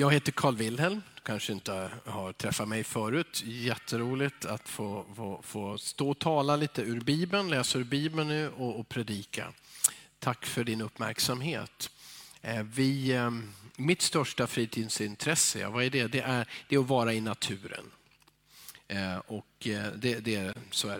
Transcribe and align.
Jag 0.00 0.12
heter 0.12 0.32
Carl 0.32 0.56
Wilhelm, 0.56 1.02
du 1.14 1.20
kanske 1.22 1.52
inte 1.52 1.90
har 2.06 2.32
träffat 2.32 2.68
mig 2.68 2.84
förut. 2.84 3.42
Jätteroligt 3.44 4.44
att 4.44 4.68
få, 4.68 5.06
få, 5.16 5.40
få 5.42 5.78
stå 5.78 6.10
och 6.10 6.18
tala 6.18 6.56
lite 6.56 6.82
ur 6.82 7.00
Bibeln, 7.00 7.50
läsa 7.50 7.78
ur 7.78 7.84
Bibeln 7.84 8.28
nu 8.28 8.48
och, 8.48 8.80
och 8.80 8.88
predika. 8.88 9.52
Tack 10.18 10.46
för 10.46 10.64
din 10.64 10.80
uppmärksamhet. 10.80 11.90
Eh, 12.42 12.62
vi, 12.62 13.12
eh, 13.12 13.30
mitt 13.76 14.02
största 14.02 14.46
fritidsintresse, 14.46 15.68
vad 15.68 15.84
är 15.84 15.90
det? 15.90 16.06
Det 16.06 16.20
är, 16.20 16.48
det 16.68 16.76
är 16.76 16.80
att 16.80 16.88
vara 16.88 17.12
i 17.12 17.20
naturen. 17.20 17.90
Eh, 18.88 19.16
och 19.16 19.46
det, 19.94 20.20
det, 20.20 20.54
så 20.70 20.88
är 20.88 20.98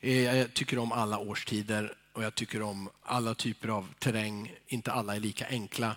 det. 0.00 0.22
Jag 0.22 0.54
tycker 0.54 0.78
om 0.78 0.92
alla 0.92 1.18
årstider 1.18 1.94
och 2.12 2.24
jag 2.24 2.34
tycker 2.34 2.62
om 2.62 2.88
alla 3.02 3.34
typer 3.34 3.68
av 3.68 3.88
terräng. 3.98 4.52
Inte 4.66 4.92
alla 4.92 5.16
är 5.16 5.20
lika 5.20 5.46
enkla 5.48 5.96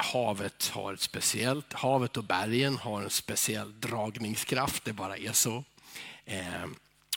havet 0.00 0.70
har 0.74 0.94
ett 0.94 1.00
speciellt, 1.00 1.72
havet 1.72 2.16
och 2.16 2.24
bergen 2.24 2.76
har 2.76 3.02
en 3.02 3.10
speciell 3.10 3.80
dragningskraft, 3.80 4.84
det 4.84 4.92
bara 4.92 5.16
är 5.16 5.32
så. 5.32 5.64
Eh, 6.24 6.66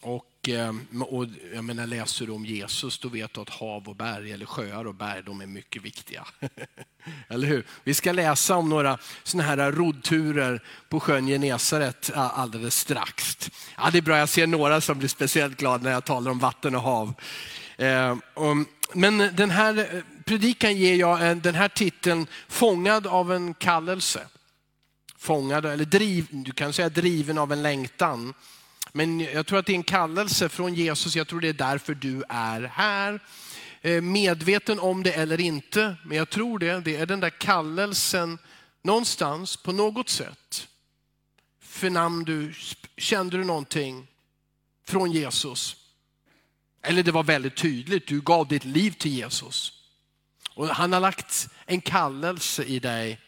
och, 0.02 0.50
eh, 0.50 0.74
och 1.02 1.26
jag 1.54 1.64
menar, 1.64 1.88
läser 1.88 2.26
du 2.26 2.32
om 2.32 2.46
Jesus, 2.46 3.00
då 3.00 3.08
vet 3.08 3.34
du 3.34 3.42
att 3.42 3.50
hav 3.50 3.90
och 3.90 3.96
berg, 3.96 4.32
eller 4.32 4.46
sjöar 4.46 4.88
och 4.88 4.96
berg, 4.96 5.24
de 5.24 5.42
är 5.42 5.46
mycket 5.46 5.82
viktiga. 5.82 6.28
eller 7.28 7.48
hur? 7.48 7.66
Vi 7.84 7.94
ska 7.94 8.12
läsa 8.12 8.56
om 8.56 8.70
några 8.70 8.98
sådana 9.24 9.50
här 9.50 9.72
roddturer 9.72 10.64
på 10.90 11.00
sjön 11.00 11.28
Genesaret 11.28 12.10
eh, 12.10 12.40
alldeles 12.40 12.76
strax. 12.76 13.38
Ja, 13.78 13.90
det 13.92 13.98
är 13.98 14.02
bra, 14.02 14.18
jag 14.18 14.30
ser 14.30 14.48
några 14.48 14.82
som 14.82 15.00
blir 15.00 15.10
speciellt 15.10 15.58
glada 15.58 15.84
när 15.84 15.92
jag 15.92 16.06
talar 16.06 16.32
om 16.32 16.40
vatten 16.40 16.76
och 16.76 16.82
hav. 16.82 17.14
Eh, 17.78 18.16
men 18.94 19.18
den 19.18 19.52
här 19.52 20.04
predikan 20.26 20.78
ger 20.78 20.96
jag 20.96 21.38
den 21.38 21.56
här 21.56 21.70
titeln 21.70 22.28
Fångad 22.48 23.08
av 23.08 23.34
en 23.34 23.54
kallelse. 23.54 24.28
Fångad, 25.18 25.66
eller 25.66 25.86
driv, 25.86 26.28
du 26.32 26.52
kan 26.52 26.74
säga 26.74 26.90
driven 26.90 27.38
av 27.38 27.52
en 27.52 27.64
längtan. 27.64 28.34
Men 28.92 29.20
jag 29.20 29.46
tror 29.46 29.60
att 29.60 29.66
det 29.66 29.72
är 29.72 29.76
en 29.76 29.84
kallelse 29.84 30.50
från 30.50 30.74
Jesus, 30.74 31.16
jag 31.16 31.28
tror 31.28 31.42
det 31.42 31.50
är 31.50 31.54
därför 31.54 31.94
du 31.94 32.24
är 32.30 32.62
här. 32.62 33.20
Eh, 33.82 34.02
medveten 34.02 34.80
om 34.80 35.04
det 35.04 35.12
eller 35.12 35.42
inte, 35.42 35.96
men 36.06 36.18
jag 36.18 36.30
tror 36.30 36.60
det, 36.60 36.80
det 36.80 36.96
är 36.96 37.06
den 37.06 37.20
där 37.20 37.30
kallelsen 37.30 38.38
någonstans, 38.82 39.58
på 39.58 39.72
något 39.72 40.10
sätt. 40.10 40.68
Förnam 41.62 42.26
du, 42.26 42.54
kände 42.98 43.38
du 43.38 43.44
någonting 43.44 44.08
från 44.86 45.12
Jesus? 45.12 45.76
Eller 46.82 47.04
det 47.04 47.12
var 47.12 47.24
väldigt 47.24 47.56
tydligt, 47.56 48.08
du 48.08 48.22
gav 48.22 48.48
ditt 48.48 48.66
liv 48.66 48.92
till 48.92 49.14
Jesus. 49.14 49.83
Och 50.56 50.68
han 50.68 50.94
har 50.94 51.00
lagt 51.00 51.50
en 51.66 51.82
kallelse 51.82 52.64
i 52.64 52.80
dig, 52.80 53.20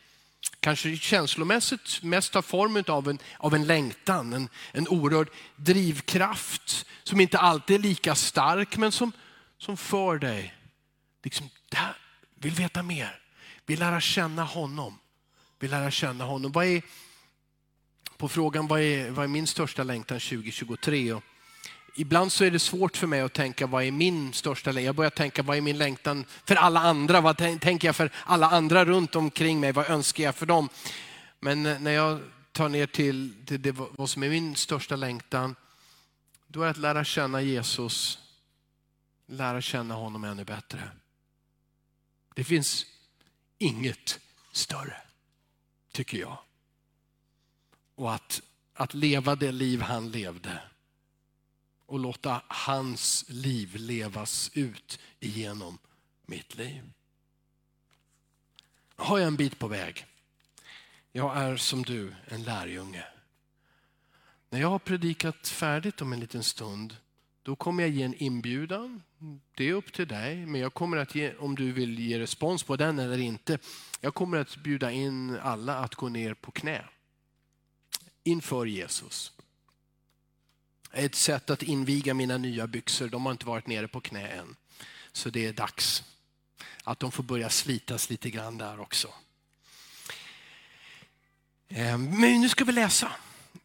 kanske 0.59 0.97
känslomässigt 0.97 2.03
mest 2.03 2.33
tar 2.33 2.41
formen 2.41 2.83
av 2.87 3.09
en, 3.09 3.19
av 3.37 3.55
en 3.55 3.67
längtan, 3.67 4.33
en, 4.33 4.49
en 4.71 4.87
oerhörd 4.87 5.29
drivkraft 5.55 6.85
som 7.03 7.19
inte 7.19 7.39
alltid 7.39 7.75
är 7.75 7.79
lika 7.79 8.15
stark 8.15 8.77
men 8.77 8.91
som, 8.91 9.11
som 9.57 9.77
för 9.77 10.17
dig. 10.17 10.55
Liksom, 11.23 11.49
där, 11.69 11.97
vill 12.35 12.53
veta 12.53 12.83
mer, 12.83 13.19
vill 13.65 13.79
lära 13.79 14.01
känna 14.01 14.43
honom. 14.43 14.99
Vill 15.59 15.71
lära 15.71 15.91
känna 15.91 16.23
honom. 16.23 16.51
Vad 16.51 16.65
är, 16.65 16.81
på 18.17 18.29
frågan 18.29 18.67
vad 18.67 18.81
är, 18.81 19.09
vad 19.09 19.23
är 19.23 19.27
min 19.27 19.47
största 19.47 19.83
längtan 19.83 20.19
2023? 20.19 21.13
Och 21.13 21.23
ibland 21.95 22.31
så 22.31 22.43
är 22.43 22.51
det 22.51 22.59
svårt 22.59 22.97
för 22.97 23.07
mig 23.07 23.21
att 23.21 23.33
tänka 23.33 23.67
vad 23.67 23.83
är 23.83 23.91
min 23.91 24.33
största 24.33 24.71
längtan. 24.71 24.85
Jag 24.85 24.95
börjar 24.95 25.09
tänka 25.09 25.43
vad 25.43 25.57
är 25.57 25.61
min 25.61 25.77
längtan 25.77 26.25
för 26.45 26.55
alla 26.55 26.79
andra? 26.79 27.21
Vad 27.21 27.37
tänker 27.37 27.87
jag 27.87 27.95
för 27.95 28.11
alla 28.25 28.49
andra 28.49 28.85
runt 28.85 29.15
omkring 29.15 29.59
mig? 29.59 29.71
Vad 29.71 29.89
önskar 29.89 30.23
jag 30.23 30.35
för 30.35 30.45
dem? 30.45 30.69
Men 31.39 31.65
eh, 31.65 31.79
när 31.79 31.91
jag 31.91 32.19
tar 32.51 32.69
ner 32.69 32.87
till, 32.87 33.33
till 33.45 33.61
det, 33.61 33.71
vad 33.71 34.09
som 34.09 34.23
är 34.23 34.29
min 34.29 34.55
största 34.55 34.95
längtan, 34.95 35.55
då 36.47 36.61
är 36.61 36.65
det 36.65 36.71
att 36.71 36.77
lära 36.77 37.03
känna 37.03 37.41
Jesus, 37.41 38.19
lära 39.27 39.61
känna 39.61 39.93
honom 39.93 40.23
ännu 40.23 40.43
bättre. 40.43 40.89
Det 42.35 42.43
finns 42.43 42.85
inget 43.57 44.19
större, 44.51 44.97
tycker 45.91 46.17
jag. 46.17 46.37
Och 47.95 48.13
att, 48.13 48.41
att 48.73 48.93
leva 48.93 49.35
det 49.35 49.51
liv 49.51 49.81
han 49.81 50.11
levde 50.11 50.59
och 51.85 51.99
låta 51.99 52.41
hans 52.47 53.25
liv 53.27 53.75
levas 53.75 54.51
ut 54.53 54.99
genom 55.19 55.77
mitt 56.25 56.55
liv. 56.55 56.83
Nu 58.97 59.03
har 59.03 59.19
jag 59.19 59.27
en 59.27 59.35
bit 59.35 59.59
på 59.59 59.67
väg. 59.67 60.05
Jag 61.11 61.37
är 61.37 61.57
som 61.57 61.83
du, 61.83 62.15
en 62.27 62.43
lärjunge. 62.43 63.05
När 64.49 64.61
jag 64.61 64.69
har 64.69 64.79
predikat 64.79 65.47
färdigt 65.47 66.01
om 66.01 66.13
en 66.13 66.19
liten 66.19 66.43
stund, 66.43 66.97
då 67.43 67.55
kommer 67.55 67.83
jag 67.83 67.89
ge 67.89 68.03
en 68.03 68.13
inbjudan. 68.13 69.03
Det 69.55 69.69
är 69.69 69.73
upp 69.73 69.93
till 69.93 70.07
dig, 70.07 70.45
men 70.45 70.61
jag 70.61 70.73
kommer 70.73 70.97
att 70.97 71.15
ge, 71.15 71.35
om 71.35 71.55
du 71.55 71.71
vill 71.71 71.99
ge 71.99 72.19
respons 72.19 72.63
på 72.63 72.75
den 72.75 72.99
eller 72.99 73.17
inte, 73.17 73.59
jag 74.01 74.13
kommer 74.13 74.37
att 74.37 74.57
bjuda 74.57 74.91
in 74.91 75.37
alla 75.37 75.75
att 75.77 75.95
gå 75.95 76.09
ner 76.09 76.33
på 76.33 76.51
knä 76.51 76.85
inför 78.23 78.65
Jesus 78.65 79.34
ett 80.95 81.15
sätt 81.15 81.49
att 81.49 81.63
inviga 81.63 82.13
mina 82.13 82.37
nya 82.37 82.67
byxor. 82.67 83.07
De 83.07 83.25
har 83.25 83.31
inte 83.31 83.45
varit 83.45 83.67
nere 83.67 83.87
på 83.87 84.01
knä 84.01 84.27
än. 84.27 84.55
Så 85.11 85.29
det 85.29 85.45
är 85.45 85.53
dags 85.53 86.03
att 86.83 86.99
de 86.99 87.11
får 87.11 87.23
börja 87.23 87.49
slitas 87.49 88.09
lite 88.09 88.29
grann 88.29 88.57
där 88.57 88.79
också. 88.79 89.07
Ehm, 91.69 92.19
men 92.19 92.41
nu 92.41 92.49
ska 92.49 92.63
vi 92.63 92.71
läsa. 92.71 93.11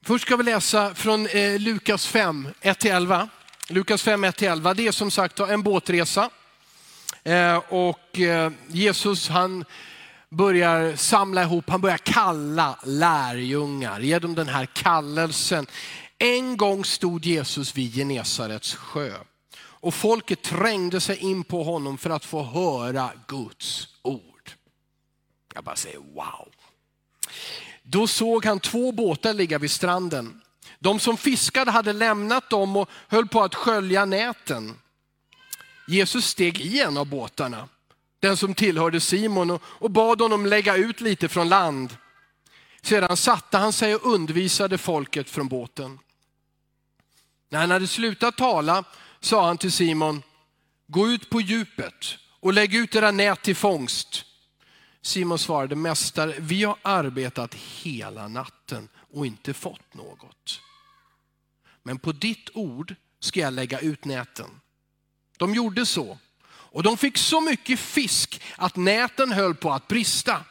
Först 0.03 0.27
ska 0.27 0.37
vi 0.37 0.43
läsa 0.43 0.95
från 0.95 1.27
eh, 1.27 1.59
Lukas 1.59 2.07
5, 2.07 2.49
1-11. 2.61 3.29
Lukas 3.69 4.03
5, 4.03 4.25
1-11. 4.25 4.75
Det 4.75 4.87
är 4.87 4.93
som 4.93 5.11
sagt 5.11 5.41
en 5.41 5.63
båtresa. 5.63 6.31
Eh, 7.23 7.57
och 7.57 8.21
eh, 8.21 8.53
Jesus 8.69 9.29
han 9.29 9.65
börjar 10.29 10.97
samla 10.97 11.43
ihop, 11.43 11.71
han 11.71 11.81
börjar 11.81 11.99
kalla 11.99 12.79
lärjungar, 12.85 14.01
ge 14.01 14.19
dem 14.19 14.35
den 14.35 14.49
här 14.49 14.67
kallelsen. 14.67 15.67
En 16.23 16.57
gång 16.57 16.85
stod 16.85 17.25
Jesus 17.25 17.77
vid 17.77 17.95
Genesarets 17.95 18.75
sjö 18.75 19.15
och 19.63 19.95
folket 19.95 20.43
trängde 20.43 21.01
sig 21.01 21.17
in 21.17 21.45
på 21.45 21.63
honom 21.63 21.99
för 21.99 22.11
att 22.11 22.25
få 22.25 22.43
höra 22.43 23.11
Guds 23.27 23.89
ord. 24.03 24.51
Jag 25.55 25.65
bara 25.65 25.77
säger 25.77 25.99
wow. 25.99 26.49
Då 27.83 28.07
såg 28.07 28.45
han 28.45 28.61
två 28.61 28.93
båtar 28.93 29.35
ligga 29.35 29.59
vid 29.59 29.71
stranden. 29.71 30.41
De 30.79 31.01
som 31.01 31.17
fiskade 31.17 31.71
hade 31.71 31.93
lämnat 31.93 32.51
dem 32.51 32.77
och 32.77 32.91
höll 33.09 33.29
på 33.29 33.43
att 33.43 33.55
skölja 33.55 34.05
näten. 34.05 34.79
Jesus 35.89 36.27
steg 36.27 36.61
i 36.61 36.81
en 36.81 36.97
av 36.97 37.07
båtarna, 37.07 37.69
den 38.21 38.37
som 38.37 38.55
tillhörde 38.55 39.01
Simon, 39.01 39.59
och 39.63 39.91
bad 39.91 40.21
honom 40.21 40.47
lägga 40.47 40.77
ut 40.77 41.01
lite 41.01 41.29
från 41.29 41.49
land. 41.49 41.97
Sedan 42.83 43.17
satte 43.17 43.59
han 43.59 43.73
sig 43.73 43.95
och 43.95 44.15
undervisade 44.15 44.79
folket 44.79 45.31
från 45.31 45.49
båten. 45.49 45.99
När 47.51 47.61
han 47.61 47.71
hade 47.71 47.87
slutat 47.87 48.37
tala 48.37 48.85
sa 49.21 49.47
han 49.47 49.59
till 49.59 49.73
Simon, 49.73 50.23
gå 50.87 51.09
ut 51.09 51.31
på 51.31 51.41
djupet 51.41 52.19
och 52.41 52.53
lägg 52.53 52.75
ut 52.75 52.95
era 52.95 53.11
nät 53.11 53.43
till 53.43 53.57
fångst. 53.57 54.25
Simon 55.03 55.39
svarade, 55.39 55.77
mästare, 55.77 56.35
vi 56.39 56.65
har 56.65 56.77
arbetat 56.83 57.55
hela 57.55 58.29
natten 58.29 58.89
och 59.13 59.27
inte 59.27 59.55
fått 59.55 59.95
något. 59.95 60.61
Men 61.83 61.99
på 61.99 62.13
ditt 62.13 62.51
ord 62.55 62.95
ska 63.21 63.41
jag 63.41 63.53
lägga 63.53 63.79
ut 63.79 64.05
näten. 64.05 64.61
De 65.37 65.55
gjorde 65.55 65.87
så 65.87 66.19
och 66.47 66.83
de 66.83 66.97
fick 66.97 67.19
så 67.19 67.41
mycket 67.41 67.81
fisk 67.81 68.43
att 68.57 68.77
näten 68.77 69.33
höll 69.33 69.55
på 69.55 69.73
att 69.73 69.89
brista. 69.89 70.45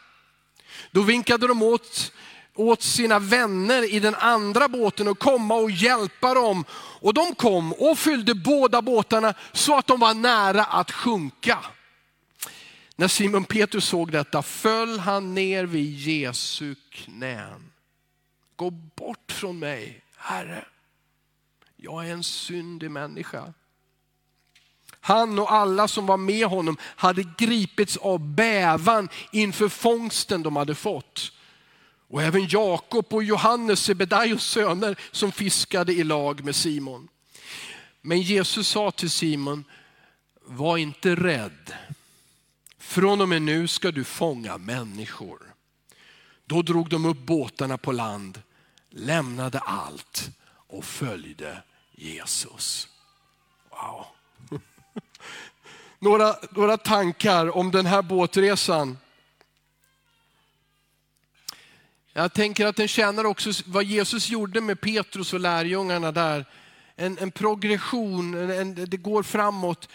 Då 0.91 1.01
vinkade 1.01 1.47
de 1.47 1.61
åt 1.63 2.11
åt 2.59 2.81
sina 2.81 3.19
vänner 3.19 3.93
i 3.93 3.99
den 3.99 4.15
andra 4.15 4.67
båten 4.67 5.07
att 5.07 5.19
komma 5.19 5.55
och 5.55 5.71
hjälpa 5.71 6.33
dem. 6.33 6.65
Och 7.01 7.13
de 7.13 7.35
kom 7.35 7.73
och 7.73 7.99
fyllde 7.99 8.35
båda 8.35 8.81
båtarna 8.81 9.33
så 9.51 9.77
att 9.77 9.87
de 9.87 9.99
var 9.99 10.13
nära 10.13 10.63
att 10.63 10.91
sjunka. 10.91 11.59
När 12.95 13.07
Simon 13.07 13.43
Petrus 13.43 13.85
såg 13.85 14.11
detta 14.11 14.41
föll 14.41 14.99
han 14.99 15.33
ner 15.33 15.63
vid 15.63 15.99
Jesu 15.99 16.75
knän. 16.91 17.71
Gå 18.55 18.69
bort 18.69 19.31
från 19.31 19.59
mig, 19.59 20.03
Herre. 20.17 20.65
Jag 21.75 22.07
är 22.07 22.13
en 22.13 22.23
syndig 22.23 22.91
människa. 22.91 23.53
Han 25.01 25.39
och 25.39 25.53
alla 25.53 25.87
som 25.87 26.05
var 26.05 26.17
med 26.17 26.47
honom 26.47 26.77
hade 26.81 27.23
gripits 27.37 27.97
av 27.97 28.19
bävan 28.19 29.09
inför 29.31 29.69
fångsten 29.69 30.43
de 30.43 30.55
hade 30.55 30.75
fått. 30.75 31.31
Och 32.09 32.23
även 32.23 32.47
Jakob 32.47 33.13
och 33.13 33.23
Johannes, 33.23 33.79
Sebedaios 33.79 34.43
söner, 34.43 34.99
som 35.11 35.31
fiskade 35.31 35.93
i 35.93 36.03
lag 36.03 36.43
med 36.43 36.55
Simon. 36.55 37.07
Men 38.01 38.21
Jesus 38.21 38.67
sa 38.67 38.91
till 38.91 39.09
Simon, 39.09 39.63
var 40.45 40.77
inte 40.77 41.15
rädd. 41.15 41.73
Från 42.77 43.21
och 43.21 43.29
med 43.29 43.41
nu 43.41 43.67
ska 43.67 43.91
du 43.91 44.03
fånga 44.03 44.57
människor. 44.57 45.39
Då 46.45 46.61
drog 46.61 46.89
de 46.89 47.05
upp 47.05 47.17
båtarna 47.17 47.77
på 47.77 47.91
land, 47.91 48.41
lämnade 48.89 49.59
allt 49.59 50.29
och 50.67 50.85
följde 50.85 51.63
Jesus. 51.91 52.87
Wow. 53.69 54.05
Några, 55.99 56.35
några 56.51 56.77
tankar 56.77 57.57
om 57.57 57.71
den 57.71 57.85
här 57.85 58.01
båtresan. 58.01 58.97
Jag 62.19 62.33
tänker 62.33 62.65
att 62.65 62.75
den 62.75 62.87
känner 62.87 63.25
också 63.25 63.51
vad 63.65 63.83
Jesus 63.83 64.29
gjorde 64.29 64.61
med 64.61 64.81
Petrus 64.81 65.33
och 65.33 65.39
lärjungarna 65.39 66.11
där. 66.11 66.45
En, 66.95 67.17
en 67.17 67.31
progression, 67.31 68.51
en, 68.51 68.75
det 68.75 68.97
går 68.97 69.23
framåt. 69.23 69.89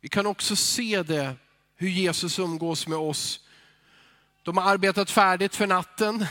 Vi 0.00 0.08
kan 0.08 0.26
också 0.26 0.56
se 0.56 1.02
det, 1.02 1.34
hur 1.76 1.88
Jesus 1.88 2.38
umgås 2.38 2.86
med 2.86 2.98
oss. 2.98 3.40
De 4.42 4.56
har 4.56 4.70
arbetat 4.70 5.10
färdigt 5.10 5.54
för 5.54 5.66
natten. 5.66 6.26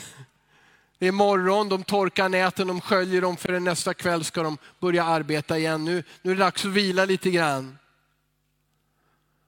Det 0.98 1.08
är 1.08 1.12
morgon, 1.12 1.70
de 1.70 1.84
torkar 1.84 2.30
näten, 2.30 2.68
de 2.68 2.82
sköljer 2.82 3.22
dem 3.22 3.38
för 3.38 3.60
nästa 3.60 3.94
kväll 3.94 4.24
ska 4.24 4.44
de 4.44 4.58
börja 4.80 5.04
arbeta 5.04 5.58
igen. 5.58 5.86
Nu, 5.86 6.04
nu 6.22 6.32
är 6.32 6.36
det 6.36 6.44
dags 6.44 6.66
att 6.66 6.72
vila 6.72 7.06
lite 7.06 7.32
grann. 7.32 7.78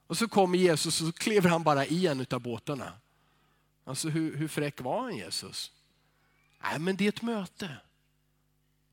Och 0.08 0.18
så 0.18 0.28
kommer 0.28 0.58
Jesus 0.58 1.02
och 1.02 1.08
så 1.08 1.14
kliver 1.14 1.50
han 1.50 1.64
bara 1.64 1.86
i 1.86 2.08
en 2.08 2.26
av 2.32 2.40
båtarna. 2.40 2.94
Alltså 3.86 4.10
hur, 4.10 4.38
hur 4.38 4.48
fräck 4.48 4.82
var 4.82 5.02
han 5.02 5.16
Jesus? 5.16 5.72
Nej 6.64 6.80
men 6.80 6.96
det 6.96 7.06
är 7.06 7.10
ett 7.10 7.22
möte. 7.22 7.78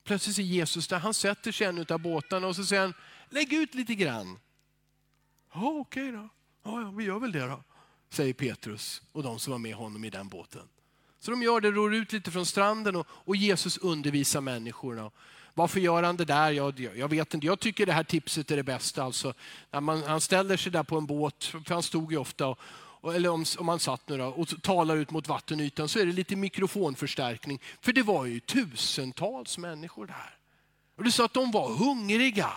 Plötsligt 0.05 0.39
är 0.39 0.43
Jesus 0.43 0.89
där, 0.89 0.99
han 0.99 1.15
sätter 1.15 1.53
sig 1.53 1.67
i 1.67 1.69
en 1.69 1.87
av 1.89 1.99
båtarna 1.99 2.47
och 2.47 2.57
så 2.57 2.65
säger 2.65 2.83
han, 2.83 2.95
lägg 3.29 3.53
ut 3.53 3.75
lite 3.75 3.95
grann. 3.95 4.39
Ja 5.53 5.61
okej 5.61 6.09
okay 6.09 6.11
då, 6.11 6.29
ja, 6.63 6.83
ja 6.83 6.91
vi 6.91 7.05
gör 7.05 7.19
väl 7.19 7.33
det 7.33 7.47
då, 7.47 7.63
säger 8.11 8.33
Petrus 8.33 9.03
och 9.13 9.23
de 9.23 9.39
som 9.39 9.51
var 9.51 9.59
med 9.59 9.75
honom 9.75 10.05
i 10.05 10.11
den 10.11 10.29
båten. 10.29 10.69
Så 11.19 11.31
de 11.31 11.43
gör 11.43 11.61
det, 11.61 11.71
ror 11.71 11.95
ut 11.95 12.13
lite 12.13 12.31
från 12.31 12.47
stranden 12.47 12.97
och, 12.97 13.07
och 13.11 13.37
Jesus 13.37 13.79
undervisar 13.79 14.41
människorna. 14.41 15.11
Varför 15.55 15.81
gör 15.81 16.03
han 16.03 16.17
det 16.17 16.25
där? 16.25 16.51
Jag, 16.51 16.81
jag 16.81 17.09
vet 17.09 17.35
inte. 17.35 17.47
Jag 17.47 17.61
tycker 17.61 17.87
det 17.87 17.93
här 17.93 18.05
tipset 18.05 18.51
är 18.51 18.57
det 18.57 18.63
bästa. 18.63 19.03
Alltså, 19.03 19.35
när 19.71 19.81
man, 19.81 20.03
han 20.03 20.21
ställer 20.21 20.57
sig 20.57 20.73
där 20.73 20.83
på 20.83 20.99
en 20.99 21.07
båt, 21.07 21.45
för 21.45 21.75
han 21.75 21.83
stod 21.83 22.13
ju 22.13 22.19
ofta, 22.19 22.47
och, 22.47 22.59
eller 23.05 23.29
om, 23.29 23.45
om 23.59 23.67
man 23.67 23.81
satt 23.81 24.09
nu 24.09 24.19
då, 24.19 24.27
och 24.27 24.63
talar 24.63 24.97
ut 24.97 25.11
mot 25.11 25.29
vattenytan 25.29 25.89
så 25.89 25.99
är 25.99 26.07
det 26.07 26.13
lite 26.13 26.37
mikrofonförstärkning. 26.37 27.61
För 27.81 27.93
det 27.93 28.03
var 28.03 28.25
ju 28.25 28.41
tusentals 28.41 29.59
människor 29.59 30.07
där. 30.07 30.37
Och 30.97 31.05
det 31.05 31.13
sa 31.13 31.25
att 31.25 31.35
de 31.35 31.51
var 31.51 31.75
hungriga. 31.75 32.51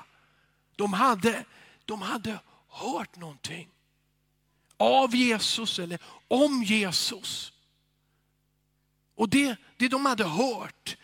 De 0.76 0.94
hade, 0.94 1.46
de 1.86 2.02
hade 2.02 2.40
hört 2.68 3.16
någonting 3.16 3.70
av 4.78 5.16
Jesus 5.16 5.80
eller 5.80 6.00
om 6.28 6.64
Jesus. 6.64 7.54
Och 9.16 9.30
det, 9.30 9.56
det 9.78 9.88
de 9.88 10.06
hade 10.06 10.24
hört, 10.24 10.98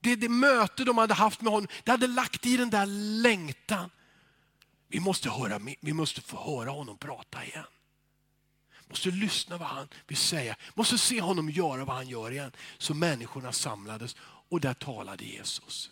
det, 0.00 0.16
det 0.16 0.28
möte 0.28 0.84
de 0.84 0.98
hade 0.98 1.14
haft 1.14 1.40
med 1.40 1.52
honom, 1.52 1.68
det 1.84 1.90
hade 1.90 2.06
lagt 2.06 2.46
i 2.46 2.56
den 2.56 2.70
där 2.70 2.86
längtan. 3.22 3.90
Vi 4.88 5.00
måste, 5.00 5.30
höra, 5.30 5.60
vi 5.80 5.92
måste 5.92 6.20
få 6.20 6.58
höra 6.58 6.70
honom 6.70 6.98
prata 6.98 7.44
igen. 7.44 7.64
Måste 8.88 9.10
lyssna 9.10 9.58
vad 9.58 9.68
han 9.68 9.88
vill 10.06 10.16
säga. 10.16 10.56
Måste 10.74 10.98
se 10.98 11.20
honom 11.20 11.50
göra 11.50 11.84
vad 11.84 11.96
han 11.96 12.08
gör 12.08 12.30
igen. 12.30 12.52
Så 12.78 12.94
människorna 12.94 13.52
samlades 13.52 14.16
och 14.48 14.60
där 14.60 14.74
talade 14.74 15.24
Jesus. 15.24 15.90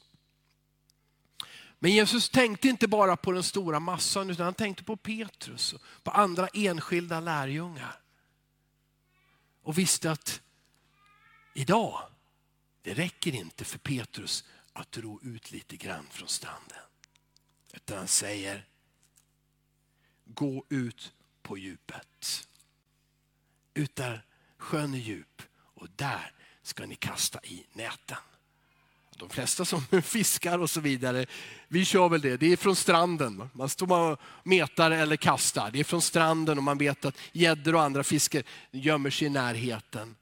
Men 1.78 1.92
Jesus 1.92 2.30
tänkte 2.30 2.68
inte 2.68 2.88
bara 2.88 3.16
på 3.16 3.32
den 3.32 3.42
stora 3.42 3.80
massan 3.80 4.30
utan 4.30 4.44
han 4.44 4.54
tänkte 4.54 4.84
på 4.84 4.96
Petrus 4.96 5.72
och 5.72 5.82
på 6.02 6.10
andra 6.10 6.48
enskilda 6.48 7.20
lärjungar. 7.20 8.00
Och 9.62 9.78
visste 9.78 10.10
att 10.10 10.40
idag, 11.54 12.02
det 12.82 12.94
räcker 12.94 13.34
inte 13.34 13.64
för 13.64 13.78
Petrus 13.78 14.44
att 14.72 14.98
ro 14.98 15.20
ut 15.22 15.50
lite 15.50 15.76
grann 15.76 16.06
från 16.10 16.28
stranden. 16.28 16.78
Utan 17.72 17.98
han 17.98 18.08
säger, 18.08 18.66
gå 20.24 20.64
ut 20.68 21.12
på 21.42 21.58
djupet. 21.58 22.48
Ut 23.74 23.96
där 23.96 24.24
sjön 24.58 24.94
är 24.94 24.98
djup 24.98 25.42
och 25.74 25.88
där 25.96 26.32
ska 26.62 26.86
ni 26.86 26.94
kasta 26.94 27.40
i 27.42 27.66
näten. 27.72 28.18
De 29.16 29.28
flesta 29.28 29.64
som 29.64 29.86
fiskar 30.02 30.58
och 30.58 30.70
så 30.70 30.80
vidare, 30.80 31.26
vi 31.68 31.84
kör 31.84 32.08
väl 32.08 32.20
det. 32.20 32.36
Det 32.36 32.52
är 32.52 32.56
från 32.56 32.76
stranden. 32.76 33.50
Man 33.52 33.68
står 33.68 34.12
och 34.12 34.20
metar 34.42 34.90
eller 34.90 35.16
kastar. 35.16 35.70
Det 35.70 35.80
är 35.80 35.84
från 35.84 36.02
stranden 36.02 36.58
och 36.58 36.64
man 36.64 36.78
vet 36.78 37.04
att 37.04 37.16
gäddor 37.32 37.74
och 37.74 37.82
andra 37.82 38.04
fiskar 38.04 38.42
gömmer 38.70 39.10
sig 39.10 39.26
i 39.26 39.30
närheten. 39.30 40.16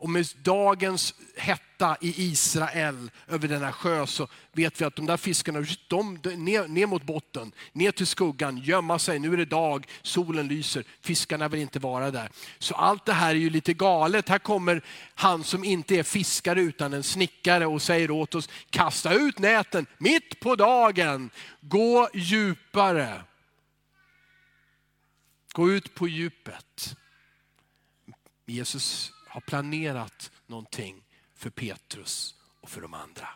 Och 0.00 0.10
med 0.10 0.26
dagens 0.42 1.14
hetta 1.36 1.96
i 2.00 2.22
Israel 2.22 3.10
över 3.28 3.48
denna 3.48 3.72
sjö 3.72 4.06
så 4.06 4.28
vet 4.52 4.80
vi 4.80 4.84
att 4.84 4.96
de 4.96 5.06
där 5.06 5.16
fiskarna, 5.16 5.64
de, 5.88 6.14
ner, 6.36 6.68
ner 6.68 6.86
mot 6.86 7.02
botten, 7.02 7.52
ner 7.72 7.92
till 7.92 8.06
skuggan, 8.06 8.58
gömma 8.58 8.98
sig. 8.98 9.18
Nu 9.18 9.32
är 9.32 9.36
det 9.36 9.44
dag, 9.44 9.86
solen 10.02 10.48
lyser, 10.48 10.84
fiskarna 11.00 11.48
vill 11.48 11.60
inte 11.60 11.78
vara 11.78 12.10
där. 12.10 12.30
Så 12.58 12.74
allt 12.74 13.06
det 13.06 13.12
här 13.12 13.30
är 13.30 13.38
ju 13.38 13.50
lite 13.50 13.72
galet. 13.72 14.28
Här 14.28 14.38
kommer 14.38 14.84
han 15.14 15.44
som 15.44 15.64
inte 15.64 15.96
är 15.96 16.02
fiskare 16.02 16.60
utan 16.60 16.92
en 16.92 17.02
snickare 17.02 17.66
och 17.66 17.82
säger 17.82 18.10
åt 18.10 18.34
oss, 18.34 18.48
kasta 18.70 19.12
ut 19.12 19.38
näten 19.38 19.86
mitt 19.98 20.40
på 20.40 20.56
dagen, 20.56 21.30
gå 21.60 22.08
djupare. 22.14 23.22
Gå 25.52 25.70
ut 25.70 25.94
på 25.94 26.08
djupet. 26.08 26.96
Jesus 28.46 29.12
har 29.30 29.40
planerat 29.40 30.30
någonting 30.46 31.04
för 31.34 31.50
Petrus 31.50 32.34
och 32.60 32.70
för 32.70 32.80
de 32.80 32.94
andra. 32.94 33.28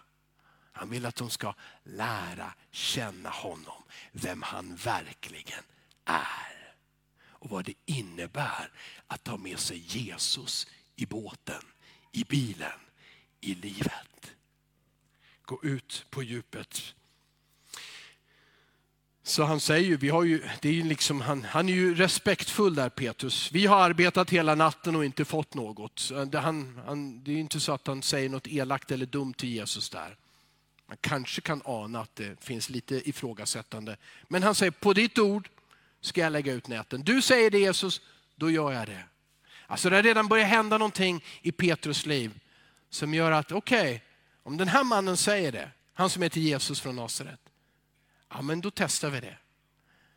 Han 0.73 0.91
vill 0.91 1.07
att 1.07 1.17
de 1.17 1.31
ska 1.31 1.55
lära 1.85 2.55
känna 2.71 3.31
honom, 3.31 3.83
vem 4.13 4.43
han 4.43 4.77
verkligen 4.77 5.65
är. 6.05 6.75
Och 7.21 7.51
vad 7.51 7.65
det 7.65 7.75
innebär 7.85 8.73
att 9.07 9.25
ta 9.25 9.37
med 9.37 9.59
sig 9.59 9.79
Jesus 9.79 10.67
i 10.97 11.07
båten, 11.07 11.63
i 12.13 12.25
bilen, 12.25 12.81
i 13.41 13.55
livet. 13.55 14.37
Gå 15.43 15.63
ut 15.63 16.07
på 16.11 16.23
djupet 16.23 16.95
så 19.27 19.45
han 19.45 19.61
säger 19.61 19.89
ju, 19.89 19.97
vi 19.97 20.09
har 20.09 20.25
ju, 20.25 20.43
det 20.61 20.69
är 20.69 20.73
ju 20.73 20.83
liksom, 20.83 21.21
han, 21.21 21.45
han 21.45 21.69
är 21.69 21.73
ju 21.73 21.95
respektfull 21.95 22.75
där 22.75 22.89
Petrus. 22.89 23.53
Vi 23.53 23.67
har 23.67 23.77
arbetat 23.77 24.31
hela 24.31 24.55
natten 24.55 24.97
och 24.97 25.05
inte 25.05 25.25
fått 25.25 25.55
något. 25.55 26.11
Det, 26.27 26.39
han, 26.39 26.81
han, 26.87 27.25
det 27.25 27.33
är 27.33 27.37
inte 27.37 27.61
så 27.61 27.73
att 27.73 27.87
han 27.87 28.03
säger 28.03 28.29
något 28.29 28.47
elakt 28.47 28.91
eller 28.91 29.07
dumt 29.07 29.33
till 29.33 29.49
Jesus 29.49 29.91
där. 29.91 30.17
Man 30.87 30.97
kanske 31.01 31.41
kan 31.41 31.63
ana 31.65 32.01
att 32.01 32.17
det 32.17 32.45
finns 32.45 32.71
lite 32.71 33.09
ifrågasättande. 33.09 33.97
Men 34.29 34.43
han 34.43 34.55
säger, 34.55 34.71
på 34.71 34.93
ditt 34.93 35.19
ord 35.19 35.49
ska 36.01 36.21
jag 36.21 36.33
lägga 36.33 36.53
ut 36.53 36.69
näten. 36.69 37.03
Du 37.03 37.23
säger 37.23 37.51
det 37.51 37.59
Jesus, 37.59 38.01
då 38.37 38.51
gör 38.51 38.73
jag 38.73 38.87
det. 38.87 39.05
Alltså 39.67 39.91
det 39.91 39.97
har 39.97 40.03
redan 40.03 40.29
börjat 40.29 40.49
hända 40.49 40.79
någonting 40.79 41.25
i 41.43 41.53
Petrus 41.53 42.07
liv 42.07 42.41
som 42.91 43.15
gör 43.15 43.31
att, 43.31 43.53
okej, 43.53 43.81
okay, 43.81 44.01
om 44.43 44.57
den 44.57 44.69
här 44.69 44.85
mannen 44.85 45.17
säger 45.17 45.53
det, 45.53 45.71
han 45.95 46.11
som 46.11 46.23
heter 46.23 46.41
Jesus 46.41 46.81
från 46.81 46.97
Nasaret, 46.97 47.41
Ja, 48.29 48.43
men 48.43 48.61
då 48.61 48.71
testar 48.71 49.11
vi 49.11 49.21
det. 49.21 49.39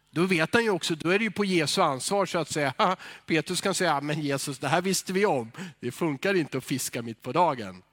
Då 0.10 0.26
vet 0.26 0.54
han 0.54 0.64
ju 0.64 0.70
också, 0.70 0.96
då 0.96 1.10
är 1.10 1.20
det 1.20 1.24
ju 1.24 1.32
på 1.32 1.46
Jesu 1.46 1.82
ansvar 1.82 2.26
så 2.26 2.38
att 2.38 2.50
säga. 2.50 2.74
Petrus 3.26 3.62
kan 3.62 3.76
säga, 3.76 4.02
men 4.02 4.22
Jesus, 4.22 4.60
det 4.60 4.68
här 4.68 4.82
visste 4.82 5.14
vi 5.14 5.26
om. 5.26 5.52
Det 5.80 5.92
funkar 5.92 6.34
inte 6.34 6.58
att 6.58 6.64
fiska 6.64 7.02
mitt 7.02 7.22
på 7.22 7.32
dagen. 7.32 7.84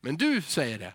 Men 0.00 0.16
du 0.16 0.42
säger 0.42 0.78
det. 0.78 0.94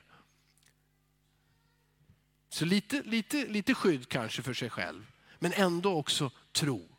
Så 2.49 2.65
lite, 2.65 3.01
lite, 3.05 3.45
lite 3.45 3.73
skydd 3.73 4.09
kanske 4.09 4.41
för 4.41 4.53
sig 4.53 4.69
själv, 4.69 5.05
men 5.39 5.53
ändå 5.53 5.93
också 5.93 6.31
tro. 6.51 6.89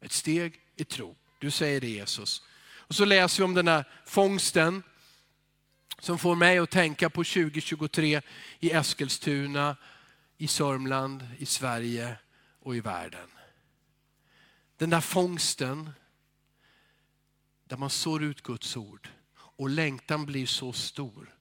Ett 0.00 0.12
steg 0.12 0.60
i 0.76 0.84
tro. 0.84 1.16
Du 1.38 1.50
säger 1.50 1.80
det 1.80 1.88
Jesus. 1.88 2.42
Och 2.76 2.94
så 2.94 3.04
läser 3.04 3.38
vi 3.38 3.44
om 3.44 3.54
den 3.54 3.68
här 3.68 3.84
fångsten 4.06 4.82
som 5.98 6.18
får 6.18 6.34
mig 6.34 6.58
att 6.58 6.70
tänka 6.70 7.10
på 7.10 7.24
2023 7.24 8.20
i 8.60 8.70
Eskilstuna 8.70 9.76
i 10.38 10.48
Sörmland, 10.48 11.26
i 11.38 11.46
Sverige 11.46 12.16
och 12.62 12.76
i 12.76 12.80
världen. 12.80 13.28
Den 14.76 14.90
där 14.90 15.00
fångsten 15.00 15.90
där 17.64 17.76
man 17.76 17.90
sår 17.90 18.22
ut 18.22 18.42
Guds 18.42 18.76
ord 18.76 19.08
och 19.34 19.70
längtan 19.70 20.26
blir 20.26 20.46
så 20.46 20.72
stor 20.72 21.34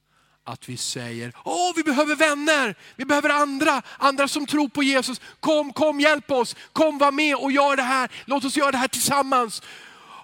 att 0.43 0.69
vi 0.69 0.77
säger, 0.77 1.33
åh 1.45 1.71
vi 1.75 1.83
behöver 1.83 2.15
vänner, 2.15 2.75
vi 2.95 3.05
behöver 3.05 3.29
andra, 3.29 3.81
andra 3.97 4.27
som 4.27 4.45
tror 4.45 4.69
på 4.69 4.83
Jesus. 4.83 5.21
Kom, 5.39 5.73
kom 5.73 5.99
hjälp 5.99 6.31
oss, 6.31 6.55
kom 6.73 6.97
var 6.97 7.11
med 7.11 7.35
och 7.35 7.51
gör 7.51 7.75
det 7.75 7.83
här, 7.83 8.11
låt 8.25 8.45
oss 8.45 8.57
göra 8.57 8.71
det 8.71 8.77
här 8.77 8.87
tillsammans. 8.87 9.61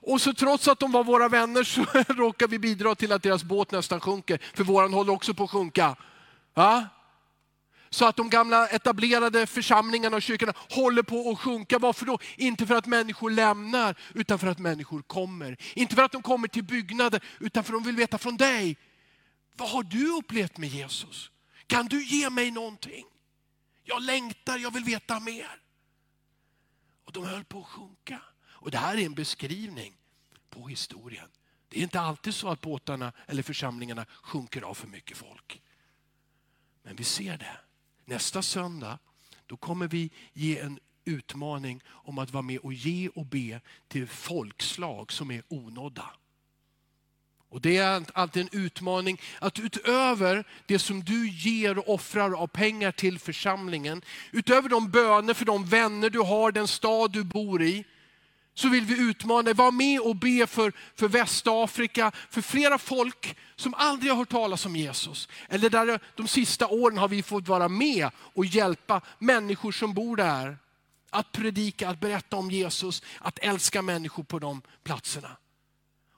Och 0.06 0.22
så 0.22 0.34
trots 0.34 0.68
att 0.68 0.80
de 0.80 0.92
var 0.92 1.04
våra 1.04 1.30
vänner 1.30 1.64
så 1.64 1.84
råkar 2.14 2.48
vi 2.48 2.60
bidra 2.60 2.96
till 2.96 3.12
att 3.12 3.24
deras 3.24 3.44
båt 3.44 3.72
nästan 3.72 4.00
sjunker, 4.00 4.40
för 4.54 4.64
våran 4.64 4.94
håller 4.94 5.14
också 5.14 5.34
på 5.34 5.44
att 5.44 5.52
sjunka. 5.52 5.96
Ja? 6.54 6.88
Så 7.94 8.06
att 8.06 8.16
de 8.16 8.30
gamla 8.30 8.68
etablerade 8.68 9.48
församlingarna 9.48 10.16
och 10.16 10.22
kyrkorna 10.22 10.54
håller 10.70 11.04
på 11.04 11.32
att 11.32 11.40
sjunka. 11.40 11.80
Varför 11.80 12.06
då? 12.06 12.20
Inte 12.38 12.68
för 12.68 12.76
att 12.76 12.86
människor 12.86 13.30
lämnar, 13.30 13.96
utan 14.14 14.40
för 14.40 14.48
att 14.48 14.60
människor 14.60 15.02
kommer. 15.02 15.58
Inte 15.76 15.96
för 15.96 16.04
att 16.04 16.12
de 16.12 16.22
kommer 16.22 16.48
till 16.48 16.64
byggnader, 16.64 17.24
utan 17.40 17.64
för 17.64 17.74
att 17.74 17.84
de 17.84 17.86
vill 17.86 17.96
veta 17.96 18.18
från 18.18 18.38
dig. 18.38 18.78
Vad 19.56 19.70
har 19.70 19.84
du 19.84 20.18
upplevt 20.18 20.58
med 20.58 20.70
Jesus? 20.70 21.32
Kan 21.68 21.86
du 21.86 22.04
ge 22.04 22.30
mig 22.30 22.52
någonting? 22.52 23.06
Jag 23.84 24.02
längtar, 24.02 24.58
jag 24.58 24.74
vill 24.74 24.84
veta 24.84 25.20
mer. 25.20 25.62
Och 27.06 27.12
de 27.12 27.26
höll 27.26 27.44
på 27.44 27.60
att 27.60 27.68
sjunka. 27.68 28.22
Och 28.46 28.72
det 28.72 28.78
här 28.78 28.98
är 28.98 29.06
en 29.06 29.14
beskrivning 29.14 29.94
på 30.50 30.68
historien. 30.68 31.30
Det 31.70 31.80
är 31.80 31.84
inte 31.84 32.00
alltid 32.00 32.34
så 32.34 32.50
att 32.50 32.62
båtarna 32.62 33.14
eller 33.28 33.44
församlingarna 33.44 34.06
sjunker 34.24 34.62
av 34.62 34.74
för 34.74 34.88
mycket 34.88 35.18
folk. 35.18 35.62
Men 36.84 36.96
vi 36.96 37.04
ser 37.04 37.38
det. 37.38 37.58
Nästa 38.06 38.42
söndag 38.42 39.00
då 39.46 39.58
kommer 39.58 39.88
vi 39.88 40.10
ge 40.34 40.60
en 40.60 40.80
utmaning 41.06 41.82
om 41.88 42.18
att 42.18 42.32
vara 42.32 42.42
med 42.42 42.58
och 42.58 42.74
ge 42.74 43.10
och 43.10 43.26
be 43.26 43.62
till 43.88 44.08
folkslag 44.08 45.12
som 45.12 45.32
är 45.32 45.44
onådda. 45.48 46.10
Och 47.50 47.62
Det 47.62 47.78
är 47.78 48.06
alltid 48.14 48.42
en 48.42 48.60
utmaning 48.60 49.22
att 49.40 49.60
utöver 49.60 50.44
det 50.66 50.80
som 50.80 51.04
du 51.04 51.30
ger 51.30 51.78
och 51.78 51.90
offrar 51.94 52.34
av 52.34 52.48
pengar 52.48 52.92
till 52.92 53.20
församlingen, 53.20 54.02
utöver 54.32 54.70
de 54.70 54.90
böner 54.90 55.34
för 55.34 55.46
de 55.46 55.66
vänner 55.66 56.10
du 56.10 56.20
har, 56.20 56.52
den 56.52 56.68
stad 56.68 57.12
du 57.12 57.24
bor 57.24 57.64
i, 57.64 57.86
så 58.54 58.70
vill 58.70 58.86
vi 58.86 59.02
utmana 59.02 59.42
dig, 59.42 59.54
var 59.54 59.72
med 59.72 60.00
och 60.00 60.16
be 60.16 60.48
för, 60.48 60.74
för 60.96 61.08
Västafrika, 61.08 62.12
för 62.30 62.42
flera 62.42 62.78
folk 62.78 63.38
som 63.56 63.74
aldrig 63.74 64.12
har 64.12 64.18
hört 64.18 64.30
talas 64.30 64.66
om 64.66 64.76
Jesus. 64.76 65.30
Eller 65.50 65.70
där 65.70 66.00
de 66.16 66.28
sista 66.28 66.68
åren 66.68 66.98
har 66.98 67.08
vi 67.08 67.24
fått 67.24 67.48
vara 67.48 67.70
med 67.70 68.10
och 68.18 68.46
hjälpa 68.46 69.02
människor 69.20 69.72
som 69.72 69.94
bor 69.94 70.16
där. 70.16 70.58
Att 71.10 71.32
predika, 71.32 71.90
att 71.90 72.00
berätta 72.00 72.38
om 72.38 72.52
Jesus, 72.52 73.04
att 73.20 73.40
älska 73.40 73.82
människor 73.82 74.24
på 74.24 74.40
de 74.40 74.62
platserna. 74.84 75.38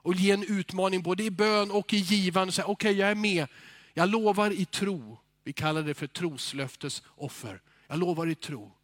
Och 0.02 0.14
ge 0.14 0.30
en 0.30 0.42
utmaning 0.42 1.02
både 1.02 1.22
i 1.22 1.30
bön 1.30 1.70
och 1.70 1.94
i 1.94 1.96
givande. 1.96 2.52
Okej, 2.52 2.64
okay, 2.72 2.92
jag 2.92 3.10
är 3.10 3.14
med. 3.14 3.46
Jag 3.94 4.08
lovar 4.08 4.50
i 4.50 4.64
tro. 4.64 5.18
Vi 5.44 5.52
kallar 5.52 5.82
det 5.82 5.94
för 5.94 6.06
troslöftesoffer. 6.06 7.60
Jag 7.88 7.98
lovar 7.98 8.26
i 8.26 8.34
tro. 8.34 8.75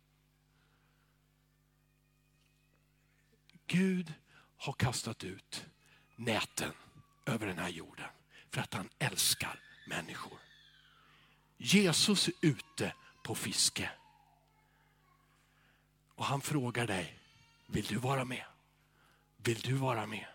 Gud 3.72 4.14
har 4.56 4.72
kastat 4.72 5.24
ut 5.24 5.64
näten 6.16 6.72
över 7.26 7.46
den 7.46 7.58
här 7.58 7.68
jorden 7.68 8.08
för 8.50 8.60
att 8.60 8.74
han 8.74 8.88
älskar 8.98 9.60
människor. 9.86 10.38
Jesus 11.56 12.28
är 12.28 12.34
ute 12.40 12.94
på 13.22 13.34
fiske. 13.34 13.90
Och 16.14 16.24
han 16.24 16.40
frågar 16.40 16.86
dig, 16.86 17.18
vill 17.66 17.84
du 17.84 17.96
vara 17.96 18.24
med? 18.24 18.44
Vill 19.36 19.60
du 19.60 19.74
vara 19.74 20.06
med? 20.06 20.26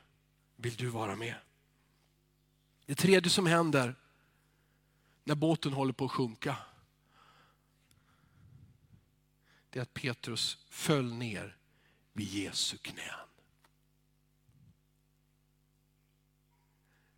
Vill 0.56 0.76
du 0.76 0.88
vara 0.88 1.16
med? 1.16 1.36
Det 2.86 2.96
tredje 2.96 3.30
som 3.30 3.46
händer 3.46 3.96
när 5.24 5.36
båten 5.36 5.74
håller 5.74 5.94
på 5.94 6.06
att 6.06 6.12
sjunka, 6.12 6.56
det 9.70 9.80
är 9.80 9.84
att 9.84 9.94
Petrus 9.94 10.58
föll 10.70 11.14
ner 11.14 11.58
vid 12.14 12.28
Jesu 12.28 12.78
knän. 12.78 13.27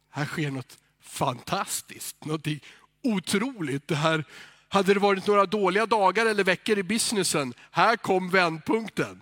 Här 0.09 0.25
sker 0.25 0.51
något 0.51 0.77
fantastiskt, 1.01 2.25
något 2.25 2.47
otroligt. 3.03 3.87
Det 3.87 3.95
här, 3.95 4.23
hade 4.69 4.93
det 4.93 4.99
varit 4.99 5.27
några 5.27 5.45
dåliga 5.45 5.85
dagar 5.85 6.25
eller 6.25 6.43
veckor 6.43 6.77
i 6.77 6.83
businessen, 6.83 7.53
här 7.71 7.97
kom 7.97 8.29
vändpunkten. 8.29 9.21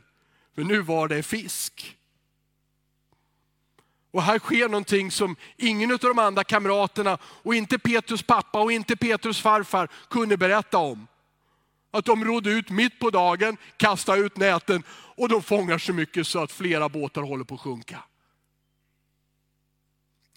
För 0.56 0.64
nu 0.64 0.82
var 0.82 1.08
det 1.08 1.24
fisk. 1.24 1.98
Och 4.12 4.24
här 4.24 4.40
sker 4.40 4.70
någonting 4.70 5.12
som 5.12 5.36
ingen 5.58 5.92
av 5.92 5.98
de 6.00 6.20
andra 6.20 6.44
kamraterna 6.44 7.18
och 7.24 7.56
inte 7.56 7.80
Petrus 7.80 8.24
pappa 8.24 8.62
och 8.62 8.72
inte 8.72 8.96
Petrus 8.96 9.42
farfar 9.42 9.90
kunde 10.10 10.38
berätta 10.38 10.78
om. 10.78 11.08
Att 11.92 12.06
de 12.06 12.26
rodde 12.26 12.50
ut 12.50 12.70
mitt 12.70 13.00
på 13.00 13.10
dagen, 13.10 13.58
kastade 13.78 14.22
ut 14.22 14.38
näten 14.38 14.84
och 14.90 15.30
de 15.30 15.44
fångar 15.44 15.78
så 15.78 15.94
mycket 15.94 16.28
så 16.28 16.44
att 16.44 16.52
flera 16.52 16.90
båtar 16.90 17.22
håller 17.22 17.44
på 17.44 17.56
att 17.56 17.62
sjunka. 17.62 18.04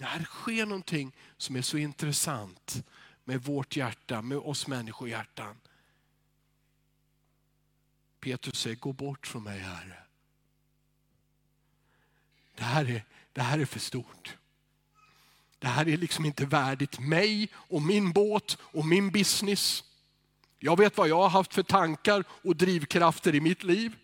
Här 0.05 0.25
sker 0.25 0.67
någonting 0.67 1.13
som 1.37 1.57
är 1.57 1.63
så 1.63 1.77
intressant 1.79 2.85
med 3.25 3.43
vårt 3.43 3.77
hjärta, 3.77 4.23
med 4.23 4.39
oss 4.39 4.67
människohjärtan. 4.67 5.57
Petrus 8.21 8.61
säger, 8.61 8.77
gå 8.77 8.93
bort 8.93 9.27
från 9.27 9.43
mig 9.43 9.59
Herre. 9.59 10.03
Det 12.55 12.65
här 12.65 12.91
är, 12.91 13.05
det 13.33 13.41
här 13.41 13.59
är 13.59 13.65
för 13.65 13.81
stort. 13.81 14.37
Det 15.59 15.69
här 15.69 15.89
är 15.89 15.97
liksom 15.97 16.25
inte 16.25 16.47
värdigt 16.47 16.99
mig 16.99 17.49
och 17.55 17.83
min 17.83 18.13
båt 18.13 18.59
och 18.61 18.87
min 18.87 19.11
business. 19.11 19.85
Jag 20.59 20.79
vet 20.79 20.97
vad 20.97 21.09
jag 21.09 21.17
har 21.17 21.29
haft 21.29 21.55
för 21.55 21.63
tankar 21.63 22.25
och 22.31 22.57
drivkrafter 22.57 23.35
i 23.35 23.41
mitt 23.41 23.63
liv. 23.63 23.97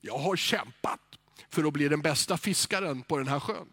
Jag 0.00 0.18
har 0.18 0.36
kämpat 0.36 1.00
för 1.48 1.64
att 1.64 1.72
bli 1.72 1.88
den 1.88 2.02
bästa 2.02 2.38
fiskaren 2.38 3.02
på 3.02 3.18
den 3.18 3.28
här 3.28 3.40
sjön. 3.40 3.72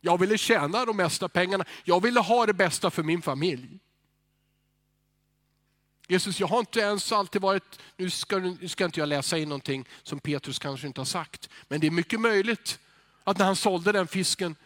Jag 0.00 0.20
ville 0.20 0.38
tjäna 0.38 0.84
de 0.84 0.96
mesta 0.96 1.28
pengarna. 1.28 1.64
Jag 1.84 2.02
ville 2.02 2.20
ha 2.20 2.46
det 2.46 2.54
bästa 2.54 2.90
för 2.90 3.02
min 3.02 3.22
familj. 3.22 3.78
Jesus, 6.08 6.40
jag 6.40 6.46
har 6.46 6.58
inte 6.58 6.80
ens 6.80 7.12
alltid 7.12 7.42
varit, 7.42 7.80
nu 7.96 8.10
ska, 8.10 8.38
nu 8.38 8.68
ska 8.68 8.84
inte 8.84 9.00
jag 9.00 9.08
läsa 9.08 9.38
in 9.38 9.48
någonting 9.48 9.88
som 10.02 10.20
Petrus 10.20 10.58
kanske 10.58 10.86
inte 10.86 11.00
har 11.00 11.06
sagt, 11.06 11.48
men 11.68 11.80
det 11.80 11.86
är 11.86 11.90
mycket 11.90 12.20
möjligt 12.20 12.78
att 13.24 13.38
när 13.38 13.46
han 13.46 13.56
sålde 13.56 13.92
den 13.92 14.06
fisken 14.06 14.56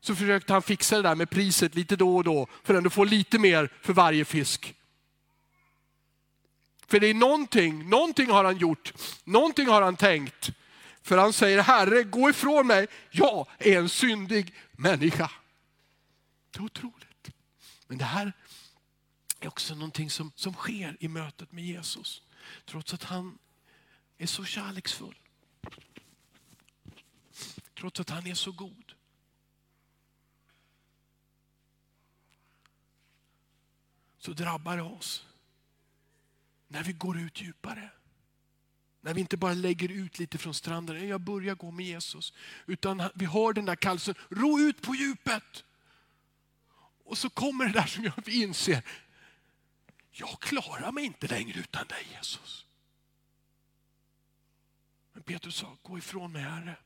så 0.00 0.14
försökte 0.14 0.52
han 0.52 0.62
fixa 0.62 0.96
det 0.96 1.02
där 1.02 1.14
med 1.14 1.30
priset 1.30 1.74
lite 1.74 1.96
då 1.96 2.16
och 2.16 2.24
då 2.24 2.46
för 2.62 2.74
att 2.74 2.78
ändå 2.78 2.90
få 2.90 3.04
lite 3.04 3.38
mer 3.38 3.72
för 3.82 3.92
varje 3.92 4.24
fisk. 4.24 4.74
För 6.86 7.00
det 7.00 7.06
är 7.06 7.14
någonting, 7.14 7.88
någonting 7.88 8.30
har 8.30 8.44
han 8.44 8.56
gjort, 8.56 8.92
någonting 9.24 9.68
har 9.68 9.82
han 9.82 9.96
tänkt. 9.96 10.50
För 11.04 11.18
han 11.18 11.32
säger, 11.32 11.62
Herre 11.62 12.02
gå 12.02 12.30
ifrån 12.30 12.66
mig, 12.66 12.86
jag 13.10 13.46
är 13.58 13.78
en 13.78 13.88
syndig 13.88 14.54
människa. 14.72 15.30
Det 16.50 16.58
är 16.58 16.62
otroligt. 16.62 17.30
Men 17.86 17.98
det 17.98 18.04
här 18.04 18.32
är 19.40 19.48
också 19.48 19.74
någonting 19.74 20.10
som, 20.10 20.32
som 20.34 20.54
sker 20.54 20.96
i 21.00 21.08
mötet 21.08 21.52
med 21.52 21.64
Jesus. 21.64 22.22
Trots 22.64 22.94
att 22.94 23.04
han 23.04 23.38
är 24.18 24.26
så 24.26 24.44
kärleksfull. 24.44 25.18
Trots 27.74 28.00
att 28.00 28.10
han 28.10 28.26
är 28.26 28.34
så 28.34 28.52
god. 28.52 28.92
Så 34.18 34.32
drabbar 34.32 34.76
det 34.76 34.82
oss 34.82 35.26
när 36.68 36.84
vi 36.84 36.92
går 36.92 37.18
ut 37.18 37.40
djupare. 37.40 37.90
När 39.04 39.14
vi 39.14 39.20
inte 39.20 39.36
bara 39.36 39.54
lägger 39.54 39.88
ut 39.88 40.18
lite 40.18 40.38
från 40.38 40.54
stranden, 40.54 41.08
jag 41.08 41.20
börjar 41.20 41.54
gå 41.54 41.70
med 41.70 41.86
Jesus. 41.86 42.32
Utan 42.66 43.02
vi 43.14 43.24
har 43.24 43.52
den 43.52 43.64
där 43.64 43.76
kallelsen, 43.76 44.14
ro 44.28 44.58
ut 44.58 44.82
på 44.82 44.94
djupet. 44.94 45.64
Och 47.04 47.18
så 47.18 47.30
kommer 47.30 47.66
det 47.66 47.72
där 47.72 47.86
som 47.86 48.04
jag 48.04 48.28
inser, 48.28 48.82
jag 50.10 50.40
klarar 50.40 50.92
mig 50.92 51.04
inte 51.04 51.26
längre 51.26 51.60
utan 51.60 51.86
dig 51.86 52.06
Jesus. 52.16 52.66
Men 55.12 55.22
Petrus 55.22 55.56
sa, 55.56 55.76
gå 55.82 55.98
ifrån 55.98 56.32
mig 56.32 56.42
Herre. 56.42 56.76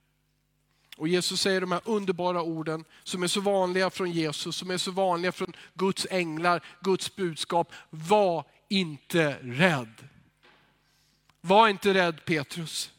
Och 0.96 1.08
Jesus 1.08 1.40
säger 1.40 1.60
de 1.60 1.72
här 1.72 1.82
underbara 1.84 2.42
orden 2.42 2.84
som 3.04 3.22
är 3.22 3.26
så 3.26 3.40
vanliga 3.40 3.90
från 3.90 4.10
Jesus, 4.10 4.56
som 4.56 4.70
är 4.70 4.78
så 4.78 4.90
vanliga 4.90 5.32
från 5.32 5.52
Guds 5.74 6.06
änglar, 6.10 6.64
Guds 6.80 7.16
budskap. 7.16 7.72
Var 7.90 8.44
inte 8.68 9.38
rädd. 9.42 10.08
Var 11.48 11.68
inte 11.68 11.94
rädd 11.94 12.24
Petrus. 12.24 12.92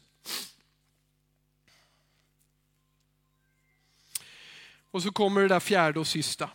Och 4.90 5.02
så 5.02 5.12
kommer 5.12 5.40
det 5.40 5.48
där 5.48 5.60
fjärde 5.60 6.00
och 6.00 6.06
sista. 6.06 6.50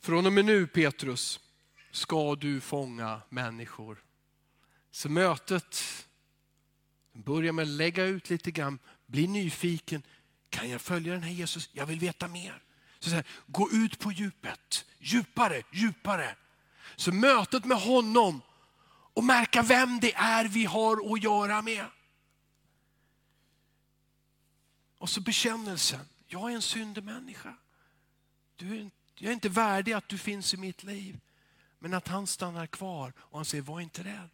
Från 0.00 0.26
och 0.26 0.32
med 0.32 0.44
nu 0.44 0.66
Petrus 0.66 1.40
ska 1.90 2.34
du 2.34 2.60
fånga 2.60 3.20
människor. 3.28 4.02
Så 4.90 5.08
mötet 5.08 5.82
börjar 7.12 7.52
med 7.52 7.62
att 7.62 7.68
lägga 7.68 8.04
ut 8.04 8.30
lite 8.30 8.50
grann, 8.50 8.78
bli 9.06 9.26
nyfiken. 9.26 10.02
Kan 10.48 10.70
jag 10.70 10.80
följa 10.80 11.12
den 11.12 11.22
här 11.22 11.32
Jesus? 11.32 11.70
Jag 11.72 11.86
vill 11.86 12.00
veta 12.00 12.28
mer. 12.28 12.62
Så 13.00 13.10
här, 13.10 13.24
gå 13.46 13.70
ut 13.70 13.98
på 13.98 14.12
djupet, 14.12 14.86
djupare, 14.98 15.62
djupare. 15.72 16.36
Så 16.96 17.12
mötet 17.12 17.64
med 17.64 17.78
honom 17.80 18.42
och 19.14 19.24
märka 19.24 19.62
vem 19.62 20.00
det 20.00 20.14
är 20.14 20.44
vi 20.44 20.64
har 20.64 21.12
att 21.12 21.22
göra 21.22 21.62
med. 21.62 21.86
Och 24.98 25.10
så 25.10 25.20
bekännelsen, 25.20 26.08
jag 26.26 26.50
är 26.50 26.54
en 26.54 26.62
syndemänniska. 26.62 27.56
Du 28.56 28.78
är, 28.78 28.90
jag 29.14 29.28
är 29.28 29.34
inte 29.34 29.48
värdig 29.48 29.92
att 29.92 30.08
du 30.08 30.18
finns 30.18 30.54
i 30.54 30.56
mitt 30.56 30.82
liv. 30.82 31.20
Men 31.78 31.94
att 31.94 32.08
han 32.08 32.26
stannar 32.26 32.66
kvar 32.66 33.12
och 33.18 33.38
han 33.38 33.44
säger, 33.44 33.62
var 33.62 33.80
inte 33.80 34.04
rädd. 34.04 34.30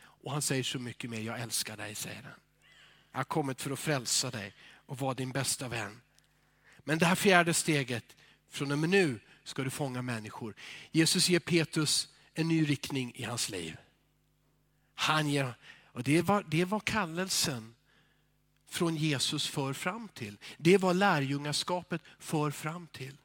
Och 0.00 0.32
han 0.32 0.42
säger 0.42 0.62
så 0.62 0.78
mycket 0.78 1.10
mer, 1.10 1.20
jag 1.20 1.40
älskar 1.40 1.76
dig, 1.76 1.94
säger 1.94 2.22
han. 2.22 2.40
Jag 3.12 3.18
har 3.18 3.24
kommit 3.24 3.62
för 3.62 3.70
att 3.70 3.78
frälsa 3.78 4.30
dig 4.30 4.54
och 4.86 4.98
vara 4.98 5.14
din 5.14 5.32
bästa 5.32 5.68
vän. 5.68 6.00
Men 6.78 6.98
det 6.98 7.06
här 7.06 7.14
fjärde 7.14 7.54
steget, 7.54 8.16
från 8.48 8.72
och 8.72 8.78
med 8.78 8.90
nu 8.90 9.20
ska 9.44 9.62
du 9.64 9.70
fånga 9.70 10.02
människor. 10.02 10.54
Jesus 10.90 11.28
ger 11.28 11.40
Petrus 11.40 12.08
en 12.34 12.48
ny 12.48 12.64
riktning 12.64 13.12
i 13.14 13.22
hans 13.22 13.50
liv. 13.50 13.76
Han 14.94 15.28
ger, 15.28 15.54
och 15.84 16.02
det 16.02 16.22
var, 16.22 16.44
det 16.48 16.64
var 16.64 16.80
kallelsen 16.80 17.74
från 18.68 18.96
Jesus 18.96 19.48
för 19.48 19.72
fram 19.72 20.08
till. 20.08 20.38
Det 20.56 20.78
var 20.78 20.94
lärjungaskapet 20.94 22.02
för 22.18 22.50
fram 22.50 22.86
till. 22.86 23.16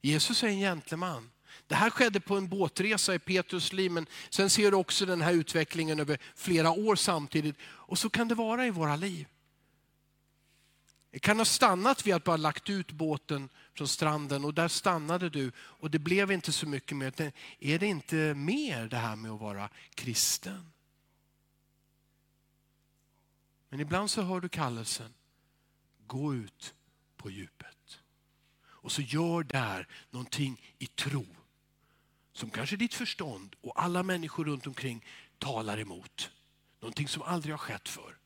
Jesus 0.00 0.42
är 0.42 0.48
en 0.48 0.58
gentleman. 0.58 1.30
Det 1.66 1.74
här 1.74 1.90
skedde 1.90 2.20
på 2.20 2.36
en 2.36 2.48
båtresa 2.48 3.14
i 3.14 3.18
Petrus 3.18 3.72
liv, 3.72 3.90
men 3.90 4.06
sen 4.30 4.50
ser 4.50 4.70
du 4.70 4.76
också 4.76 5.06
den 5.06 5.20
här 5.20 5.32
utvecklingen 5.32 6.00
över 6.00 6.18
flera 6.34 6.70
år 6.70 6.96
samtidigt. 6.96 7.56
Och 7.62 7.98
så 7.98 8.10
kan 8.10 8.28
det 8.28 8.34
vara 8.34 8.66
i 8.66 8.70
våra 8.70 8.96
liv. 8.96 9.26
Det 11.10 11.18
kan 11.18 11.38
ha 11.38 11.44
stannat 11.44 12.06
vid 12.06 12.14
att 12.14 12.24
bara 12.24 12.36
lagt 12.36 12.70
ut 12.70 12.92
båten 12.92 13.48
från 13.74 13.88
stranden 13.88 14.44
och 14.44 14.54
där 14.54 14.68
stannade 14.68 15.30
du 15.30 15.52
och 15.58 15.90
det 15.90 15.98
blev 15.98 16.32
inte 16.32 16.52
så 16.52 16.68
mycket 16.68 16.96
mer. 16.96 17.32
Är 17.60 17.78
det 17.78 17.86
inte 17.86 18.16
mer 18.34 18.88
det 18.88 18.96
här 18.96 19.16
med 19.16 19.30
att 19.30 19.40
vara 19.40 19.68
kristen? 19.94 20.72
Men 23.68 23.80
ibland 23.80 24.10
så 24.10 24.22
hör 24.22 24.40
du 24.40 24.48
kallelsen, 24.48 25.14
gå 26.06 26.34
ut 26.34 26.74
på 27.16 27.30
djupet. 27.30 28.00
Och 28.64 28.92
så 28.92 29.02
gör 29.02 29.42
där 29.42 29.88
någonting 30.10 30.74
i 30.78 30.86
tro 30.86 31.26
som 32.32 32.50
kanske 32.50 32.76
ditt 32.76 32.94
förstånd 32.94 33.56
och 33.60 33.82
alla 33.82 34.02
människor 34.02 34.44
runt 34.44 34.66
omkring 34.66 35.04
talar 35.38 35.78
emot. 35.78 36.30
Någonting 36.80 37.08
som 37.08 37.22
aldrig 37.22 37.52
har 37.52 37.58
skett 37.58 37.88
för. 37.88 38.18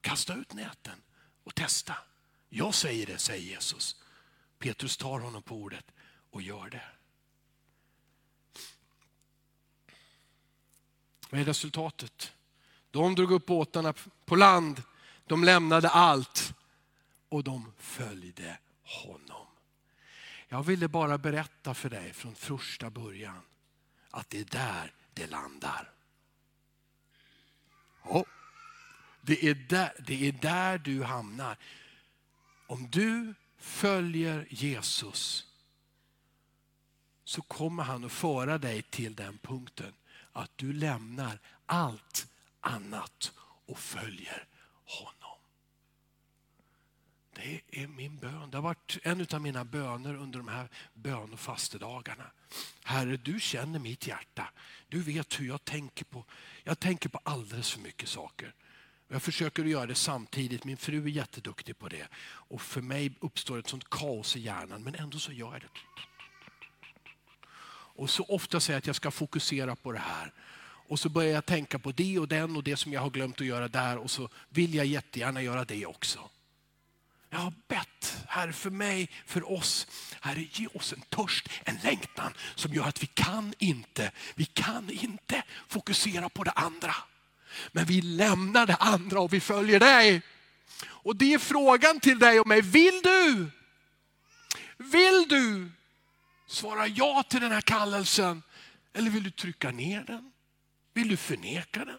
Kasta 0.00 0.34
ut 0.34 0.54
näten 0.54 1.02
och 1.44 1.54
testa. 1.54 1.96
Jag 2.48 2.74
säger 2.74 3.06
det, 3.06 3.18
säger 3.18 3.42
Jesus. 3.42 3.96
Petrus 4.58 4.96
tar 4.96 5.18
honom 5.18 5.42
på 5.42 5.56
ordet 5.56 5.90
och 6.30 6.42
gör 6.42 6.70
det. 6.70 6.84
Vad 11.30 11.40
är 11.40 11.44
resultatet? 11.44 12.32
De 12.92 13.14
drog 13.14 13.32
upp 13.32 13.46
båtarna 13.46 13.94
på 14.24 14.36
land, 14.36 14.82
de 15.26 15.44
lämnade 15.44 15.88
allt 15.88 16.54
och 17.28 17.44
de 17.44 17.72
följde 17.78 18.58
honom. 18.82 19.46
Jag 20.48 20.62
ville 20.62 20.88
bara 20.88 21.18
berätta 21.18 21.74
för 21.74 21.90
dig 21.90 22.12
från 22.12 22.34
första 22.34 22.90
början 22.90 23.40
att 24.10 24.30
det 24.30 24.40
är 24.40 24.44
där 24.44 24.92
det 25.14 25.26
landar. 25.26 25.92
Oh, 28.02 28.24
det, 29.20 29.44
är 29.44 29.54
där, 29.54 29.92
det 30.06 30.28
är 30.28 30.32
där 30.32 30.78
du 30.78 31.02
hamnar. 31.02 31.56
Om 32.66 32.90
du 32.90 33.34
följer 33.58 34.46
Jesus 34.50 35.46
så 37.24 37.42
kommer 37.42 37.82
han 37.82 38.04
att 38.04 38.12
föra 38.12 38.58
dig 38.58 38.82
till 38.82 39.14
den 39.14 39.38
punkten 39.38 39.92
att 40.32 40.50
du 40.56 40.72
lämnar 40.72 41.38
allt 41.66 42.31
annat 42.62 43.32
och 43.66 43.78
följer 43.78 44.46
honom. 44.84 45.38
Det 47.34 47.60
är 47.70 47.86
min 47.86 48.16
bön. 48.16 48.50
Det 48.50 48.56
har 48.56 48.62
varit 48.62 48.98
en 49.02 49.26
av 49.32 49.40
mina 49.40 49.64
böner 49.64 50.14
under 50.14 50.38
de 50.38 50.48
här 50.48 50.68
bön 50.94 51.32
och 51.32 51.40
fastedagarna. 51.40 52.30
Herre, 52.82 53.16
du 53.16 53.40
känner 53.40 53.78
mitt 53.78 54.06
hjärta. 54.06 54.48
Du 54.88 55.02
vet 55.02 55.40
hur 55.40 55.46
jag 55.46 55.64
tänker 55.64 56.04
på. 56.04 56.24
Jag 56.64 56.80
tänker 56.80 57.08
på 57.08 57.20
alldeles 57.22 57.70
för 57.70 57.80
mycket 57.80 58.08
saker. 58.08 58.54
Jag 59.08 59.22
försöker 59.22 59.62
att 59.62 59.70
göra 59.70 59.86
det 59.86 59.94
samtidigt. 59.94 60.64
Min 60.64 60.76
fru 60.76 61.04
är 61.04 61.08
jätteduktig 61.08 61.78
på 61.78 61.88
det. 61.88 62.08
Och 62.24 62.62
för 62.62 62.80
mig 62.80 63.14
uppstår 63.20 63.58
ett 63.58 63.68
sånt 63.68 63.90
kaos 63.90 64.36
i 64.36 64.40
hjärnan, 64.40 64.82
men 64.82 64.94
ändå 64.94 65.18
så 65.18 65.32
gör 65.32 65.52
jag 65.52 65.60
det. 65.60 65.68
Och 67.94 68.10
så 68.10 68.24
ofta 68.24 68.60
säger 68.60 68.74
jag 68.74 68.78
att 68.78 68.86
jag 68.86 68.96
ska 68.96 69.10
fokusera 69.10 69.76
på 69.76 69.92
det 69.92 69.98
här. 69.98 70.32
Och 70.88 70.98
så 70.98 71.08
börjar 71.08 71.32
jag 71.32 71.46
tänka 71.46 71.78
på 71.78 71.92
det 71.92 72.18
och 72.18 72.28
den 72.28 72.56
och 72.56 72.64
det 72.64 72.76
som 72.76 72.92
jag 72.92 73.00
har 73.00 73.10
glömt 73.10 73.40
att 73.40 73.46
göra 73.46 73.68
där 73.68 73.96
och 73.96 74.10
så 74.10 74.28
vill 74.48 74.74
jag 74.74 74.86
jättegärna 74.86 75.42
göra 75.42 75.64
det 75.64 75.86
också. 75.86 76.30
Jag 77.30 77.38
har 77.38 77.52
bett, 77.68 78.24
Herre, 78.28 78.52
för 78.52 78.70
mig, 78.70 79.10
för 79.26 79.52
oss. 79.52 79.86
Herre, 80.20 80.46
ge 80.52 80.66
oss 80.66 80.92
en 80.92 81.00
törst, 81.00 81.48
en 81.64 81.78
längtan 81.82 82.32
som 82.54 82.74
gör 82.74 82.84
att 82.84 83.02
vi 83.02 83.06
kan 83.06 83.54
inte, 83.58 84.10
vi 84.34 84.44
kan 84.44 84.90
inte 84.90 85.42
fokusera 85.68 86.28
på 86.28 86.44
det 86.44 86.50
andra. 86.50 86.94
Men 87.72 87.84
vi 87.84 88.02
lämnar 88.02 88.66
det 88.66 88.74
andra 88.74 89.20
och 89.20 89.32
vi 89.32 89.40
följer 89.40 89.80
dig. 89.80 90.22
Och 90.84 91.16
det 91.16 91.34
är 91.34 91.38
frågan 91.38 92.00
till 92.00 92.18
dig 92.18 92.40
och 92.40 92.46
mig. 92.46 92.60
Vill 92.60 93.00
du? 93.02 93.50
Vill 94.76 95.28
du 95.28 95.70
svara 96.46 96.86
ja 96.86 97.22
till 97.28 97.40
den 97.40 97.52
här 97.52 97.60
kallelsen? 97.60 98.42
Eller 98.92 99.10
vill 99.10 99.22
du 99.22 99.30
trycka 99.30 99.70
ner 99.70 100.04
den? 100.04 100.31
Vill 100.92 101.08
du 101.08 101.16
förneka 101.16 101.84
den? 101.84 101.98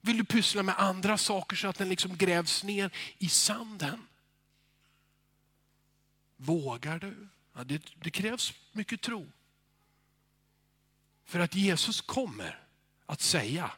Vill 0.00 0.18
du 0.18 0.24
pyssla 0.24 0.62
med 0.62 0.74
andra 0.78 1.18
saker 1.18 1.56
så 1.56 1.68
att 1.68 1.78
den 1.78 1.88
liksom 1.88 2.16
grävs 2.16 2.64
ner 2.64 2.90
i 3.18 3.28
sanden? 3.28 4.06
Vågar 6.36 6.98
du? 6.98 7.28
Ja, 7.52 7.64
det, 7.64 7.82
det 7.94 8.10
krävs 8.10 8.52
mycket 8.72 9.00
tro. 9.00 9.30
För 11.24 11.40
att 11.40 11.54
Jesus 11.54 12.00
kommer 12.00 12.64
att 13.06 13.20
säga, 13.20 13.70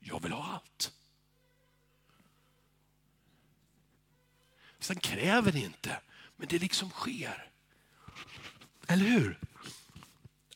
jag 0.00 0.22
vill 0.22 0.32
ha 0.32 0.44
allt. 0.44 0.92
Sen 4.78 4.96
kräver 4.96 5.52
det 5.52 5.60
inte, 5.60 6.00
men 6.36 6.48
det 6.48 6.58
liksom 6.58 6.90
sker. 6.90 7.50
Eller 8.86 9.04
hur? 9.04 9.38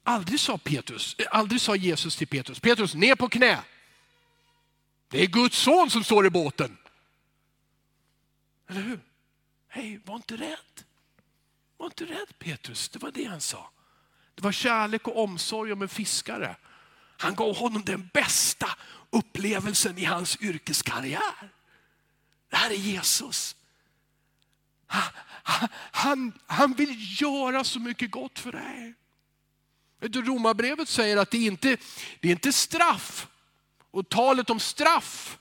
Aldrig 0.07 0.41
sa, 0.41 0.59
Petrus, 0.59 1.17
eh, 1.19 1.27
aldrig 1.31 1.61
sa 1.61 1.77
Jesus 1.77 2.17
till 2.17 2.27
Petrus, 2.27 2.61
Petrus 2.61 2.95
ner 2.95 3.15
på 3.15 3.29
knä. 3.29 3.59
Det 5.09 5.23
är 5.23 5.27
Guds 5.27 5.59
son 5.59 5.91
som 5.91 6.05
står 6.05 6.27
i 6.27 6.31
båten. 6.31 6.77
Eller 8.69 8.81
hur? 8.81 9.01
Hej, 9.69 10.01
var 10.05 10.17
inte 10.17 10.37
rädd. 10.37 10.85
Var 11.77 11.87
inte 11.87 12.05
rädd 12.05 12.39
Petrus, 12.39 12.89
det 12.89 12.99
var 12.99 13.11
det 13.11 13.25
han 13.25 13.41
sa. 13.41 13.71
Det 14.35 14.43
var 14.43 14.53
kärlek 14.53 15.09
och 15.09 15.23
omsorg 15.23 15.73
om 15.73 15.83
en 15.83 15.89
fiskare. 15.89 16.57
Han 17.17 17.35
gav 17.35 17.57
honom 17.57 17.83
den 17.85 18.11
bästa 18.13 18.77
upplevelsen 19.11 19.99
i 19.99 20.05
hans 20.05 20.43
yrkeskarriär. 20.43 21.53
Det 22.51 22.57
här 22.57 22.71
är 22.71 22.75
Jesus. 22.75 23.57
Han, 24.87 25.69
han, 25.93 26.33
han 26.47 26.73
vill 26.73 27.23
göra 27.23 27.65
så 27.65 27.81
mycket 27.81 28.11
gott 28.11 28.39
för 28.39 28.53
dig. 28.53 28.95
Romarbrevet 30.13 30.89
säger 30.89 31.17
att 31.17 31.31
det 31.31 31.39
inte 31.39 31.77
det 32.21 32.29
är 32.29 32.33
inte 32.33 32.53
straff 32.53 33.29
och 33.91 34.09
talet 34.09 34.51
om 34.51 34.61
straff 34.61 35.39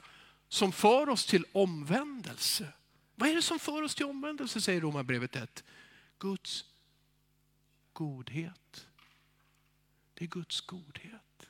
som 0.49 0.71
för 0.71 1.09
oss 1.09 1.25
till 1.25 1.45
omvändelse. 1.51 2.73
Vad 3.15 3.29
är 3.29 3.35
det 3.35 3.41
som 3.41 3.59
för 3.59 3.81
oss 3.81 3.95
till 3.95 4.05
omvändelse 4.05 4.61
säger 4.61 4.81
Romarbrevet 4.81 5.35
1? 5.35 5.63
Guds 6.19 6.65
godhet. 7.93 8.87
Det 10.13 10.25
är 10.25 10.29
Guds 10.29 10.61
godhet. 10.61 11.47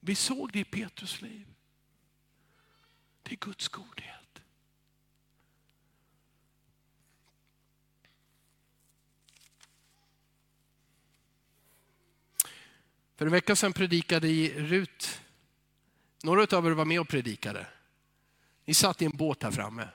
Vi 0.00 0.14
såg 0.14 0.52
det 0.52 0.58
i 0.58 0.64
Petrus 0.64 1.20
liv. 1.20 1.46
Det 3.22 3.32
är 3.32 3.36
Guds 3.36 3.68
godhet. 3.68 4.23
För 13.16 13.26
en 13.26 13.32
vecka 13.32 13.56
sedan 13.56 13.72
predikade 13.72 14.28
Rut. 14.48 15.20
Några 16.22 16.56
av 16.56 16.66
er 16.66 16.70
var 16.70 16.84
med 16.84 17.00
och 17.00 17.08
predikade. 17.08 17.66
Ni 18.64 18.74
satt 18.74 19.02
i 19.02 19.04
en 19.04 19.16
båt 19.16 19.42
här 19.42 19.50
framme. 19.50 19.88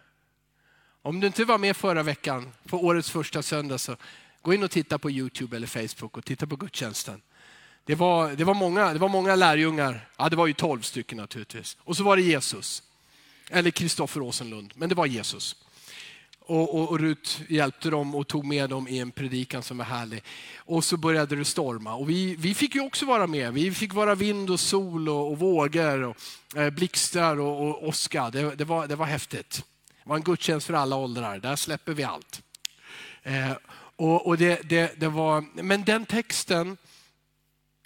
Om 1.01 1.19
du 1.19 1.27
inte 1.27 1.45
var 1.45 1.57
med 1.57 1.77
förra 1.77 2.03
veckan 2.03 2.51
på 2.65 2.85
årets 2.85 3.11
första 3.11 3.41
söndag 3.41 3.77
så 3.77 3.95
gå 4.41 4.53
in 4.53 4.63
och 4.63 4.71
titta 4.71 4.97
på 4.97 5.11
Youtube 5.11 5.55
eller 5.55 5.67
Facebook 5.67 6.17
och 6.17 6.25
titta 6.25 6.47
på 6.47 6.55
gudstjänsten. 6.55 7.21
Det 7.83 7.95
var, 7.95 8.31
det 8.31 8.43
var, 8.43 8.53
många, 8.53 8.93
det 8.93 8.99
var 8.99 9.09
många 9.09 9.35
lärjungar, 9.35 10.09
ja 10.17 10.29
det 10.29 10.35
var 10.35 10.47
ju 10.47 10.53
tolv 10.53 10.81
stycken 10.81 11.17
naturligtvis. 11.17 11.77
Och 11.79 11.97
så 11.97 12.03
var 12.03 12.15
det 12.15 12.21
Jesus, 12.21 12.83
eller 13.49 13.71
Kristoffer 13.71 14.21
Åsenlund, 14.21 14.73
men 14.75 14.89
det 14.89 14.95
var 14.95 15.05
Jesus. 15.05 15.55
Och, 16.49 16.75
och, 16.75 16.89
och 16.89 16.99
Rut 16.99 17.41
hjälpte 17.47 17.89
dem 17.89 18.15
och 18.15 18.27
tog 18.27 18.45
med 18.45 18.69
dem 18.69 18.87
i 18.87 18.99
en 18.99 19.11
predikan 19.11 19.63
som 19.63 19.77
var 19.77 19.85
härlig. 19.85 20.23
Och 20.57 20.83
så 20.83 20.97
började 20.97 21.35
det 21.35 21.45
storma. 21.45 21.95
Och 21.95 22.09
vi, 22.09 22.35
vi 22.35 22.53
fick 22.53 22.75
ju 22.75 22.81
också 22.81 23.05
vara 23.05 23.27
med. 23.27 23.53
Vi 23.53 23.71
fick 23.71 23.93
vara 23.93 24.15
vind 24.15 24.49
och 24.49 24.59
sol 24.59 25.09
och, 25.09 25.31
och 25.31 25.39
vågor, 25.39 26.03
och, 26.03 26.17
eh, 26.55 26.69
blixtar 26.69 27.39
och, 27.39 27.67
och 27.67 27.87
åska. 27.87 28.29
Det, 28.29 28.55
det, 28.55 28.65
var, 28.65 28.87
det 28.87 28.95
var 28.95 29.05
häftigt. 29.05 29.63
Det 30.03 30.09
var 30.09 30.15
en 30.15 30.23
gudstjänst 30.23 30.67
för 30.67 30.73
alla 30.73 30.95
åldrar. 30.95 31.39
Där 31.39 31.55
släpper 31.55 31.93
vi 31.93 32.03
allt. 32.03 32.41
Eh, 33.23 33.51
och, 33.95 34.27
och 34.27 34.37
det, 34.37 34.69
det, 34.69 34.99
det 34.99 35.07
var, 35.09 35.45
men 35.63 35.83
den 35.83 36.05
texten 36.05 36.77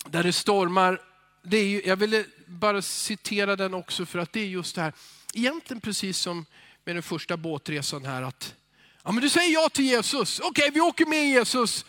där 0.05 0.23
det 0.23 0.33
stormar. 0.33 1.01
Det 1.43 1.57
är 1.57 1.65
ju, 1.65 1.81
jag 1.85 1.95
ville 1.95 2.25
bara 2.45 2.81
citera 2.81 3.55
den 3.55 3.73
också 3.73 4.05
för 4.05 4.19
att 4.19 4.33
det 4.33 4.39
är 4.39 4.45
just 4.45 4.75
det 4.75 4.81
här, 4.81 4.93
egentligen 5.33 5.81
precis 5.81 6.17
som 6.17 6.45
med 6.85 6.95
den 6.95 7.03
första 7.03 7.37
båtresan 7.37 8.05
här, 8.05 8.21
att 8.21 8.55
ja, 9.03 9.11
men 9.11 9.21
du 9.21 9.29
säger 9.29 9.53
ja 9.53 9.69
till 9.69 9.85
Jesus, 9.85 10.39
okej 10.39 10.49
okay, 10.49 10.71
vi 10.71 10.81
åker 10.81 11.05
med 11.05 11.29
Jesus. 11.29 11.85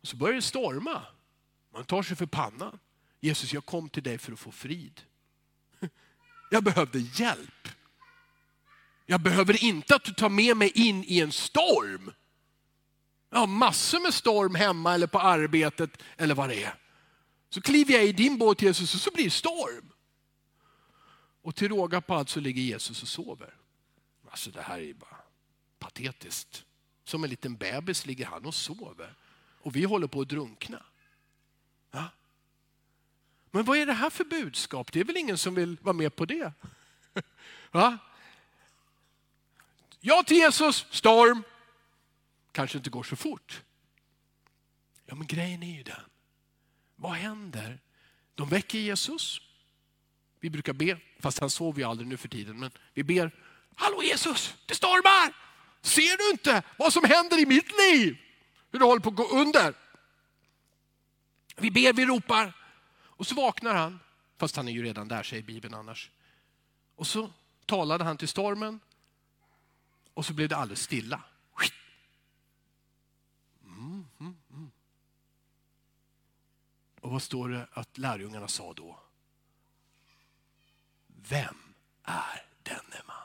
Och 0.00 0.08
så 0.08 0.16
börjar 0.16 0.34
det 0.34 0.42
storma. 0.42 1.02
Man 1.72 1.84
tar 1.84 2.02
sig 2.02 2.16
för 2.16 2.26
pannan. 2.26 2.78
Jesus, 3.20 3.52
jag 3.52 3.66
kom 3.66 3.88
till 3.88 4.02
dig 4.02 4.18
för 4.18 4.32
att 4.32 4.38
få 4.38 4.50
frid. 4.52 5.00
Jag 6.50 6.64
behövde 6.64 6.98
hjälp. 6.98 7.68
Jag 9.06 9.20
behöver 9.20 9.64
inte 9.64 9.94
att 9.94 10.04
du 10.04 10.12
tar 10.12 10.28
med 10.28 10.56
mig 10.56 10.72
in 10.74 11.04
i 11.04 11.20
en 11.20 11.32
storm. 11.32 12.12
Jag 13.30 13.38
har 13.38 13.46
massor 13.46 14.00
med 14.00 14.14
storm 14.14 14.54
hemma 14.54 14.94
eller 14.94 15.06
på 15.06 15.20
arbetet 15.20 16.02
eller 16.16 16.34
vad 16.34 16.48
det 16.48 16.64
är. 16.64 16.74
Så 17.50 17.60
kliver 17.60 17.94
jag 17.94 18.04
i 18.04 18.12
din 18.12 18.38
båt 18.38 18.62
Jesus 18.62 18.94
och 18.94 19.00
så 19.00 19.10
blir 19.10 19.24
det 19.24 19.30
storm. 19.30 19.92
Och 21.42 21.56
till 21.56 21.68
råga 21.68 22.00
på 22.00 22.14
allt 22.14 22.28
så 22.28 22.40
ligger 22.40 22.62
Jesus 22.62 23.02
och 23.02 23.08
sover. 23.08 23.55
Alltså 24.36 24.50
det 24.50 24.62
här 24.62 24.80
är 24.80 24.94
bara 24.94 25.16
patetiskt. 25.78 26.64
Som 27.04 27.24
en 27.24 27.30
liten 27.30 27.56
bebis 27.56 28.06
ligger 28.06 28.26
han 28.26 28.46
och 28.46 28.54
sover. 28.54 29.14
Och 29.60 29.76
vi 29.76 29.84
håller 29.84 30.06
på 30.06 30.20
att 30.20 30.28
drunkna. 30.28 30.82
Ja? 31.90 32.08
Men 33.50 33.64
vad 33.64 33.78
är 33.78 33.86
det 33.86 33.92
här 33.92 34.10
för 34.10 34.24
budskap? 34.24 34.92
Det 34.92 35.00
är 35.00 35.04
väl 35.04 35.16
ingen 35.16 35.38
som 35.38 35.54
vill 35.54 35.76
vara 35.82 35.92
med 35.92 36.16
på 36.16 36.24
det? 36.24 36.52
Va? 37.70 37.98
Ja 40.00 40.22
till 40.26 40.36
Jesus, 40.36 40.86
storm. 40.90 41.42
Kanske 42.52 42.78
inte 42.78 42.90
går 42.90 43.02
så 43.02 43.16
fort. 43.16 43.62
Ja 45.06 45.14
men 45.14 45.26
grejen 45.26 45.62
är 45.62 45.76
ju 45.76 45.82
den. 45.82 46.04
Vad 46.96 47.12
händer? 47.12 47.80
De 48.34 48.48
väcker 48.48 48.78
Jesus. 48.78 49.40
Vi 50.40 50.50
brukar 50.50 50.72
be, 50.72 51.00
fast 51.20 51.38
han 51.38 51.50
sover 51.50 51.78
ju 51.78 51.84
aldrig 51.84 52.08
nu 52.08 52.16
för 52.16 52.28
tiden, 52.28 52.58
men 52.58 52.70
vi 52.94 53.02
ber. 53.02 53.45
Hallå 53.76 54.02
Jesus, 54.02 54.54
det 54.66 54.74
stormar! 54.74 55.34
Ser 55.82 56.16
du 56.16 56.30
inte 56.30 56.62
vad 56.78 56.92
som 56.92 57.04
händer 57.04 57.38
i 57.38 57.46
mitt 57.46 57.70
liv? 57.78 58.16
Hur 58.70 58.78
det 58.78 58.84
håller 58.84 59.02
på 59.02 59.08
att 59.08 59.16
gå 59.16 59.28
under. 59.28 59.74
Vi 61.56 61.70
ber, 61.70 61.92
vi 61.92 62.06
ropar. 62.06 62.52
Och 62.98 63.26
så 63.26 63.34
vaknar 63.34 63.74
han, 63.74 64.00
fast 64.38 64.56
han 64.56 64.68
är 64.68 64.72
ju 64.72 64.82
redan 64.82 65.08
där 65.08 65.22
säger 65.22 65.42
Bibeln 65.42 65.74
annars. 65.74 66.10
Och 66.96 67.06
så 67.06 67.30
talade 67.66 68.04
han 68.04 68.16
till 68.16 68.28
stormen 68.28 68.80
och 70.14 70.26
så 70.26 70.32
blev 70.32 70.48
det 70.48 70.56
alldeles 70.56 70.82
stilla. 70.82 71.22
Mm, 73.64 74.08
mm, 74.20 74.36
mm. 74.50 74.70
Och 77.00 77.10
vad 77.10 77.22
står 77.22 77.48
det 77.48 77.68
att 77.72 77.98
lärjungarna 77.98 78.48
sa 78.48 78.72
då? 78.72 79.00
Vem 81.06 81.56
är 82.02 82.46
denne 82.62 83.02
man? 83.06 83.15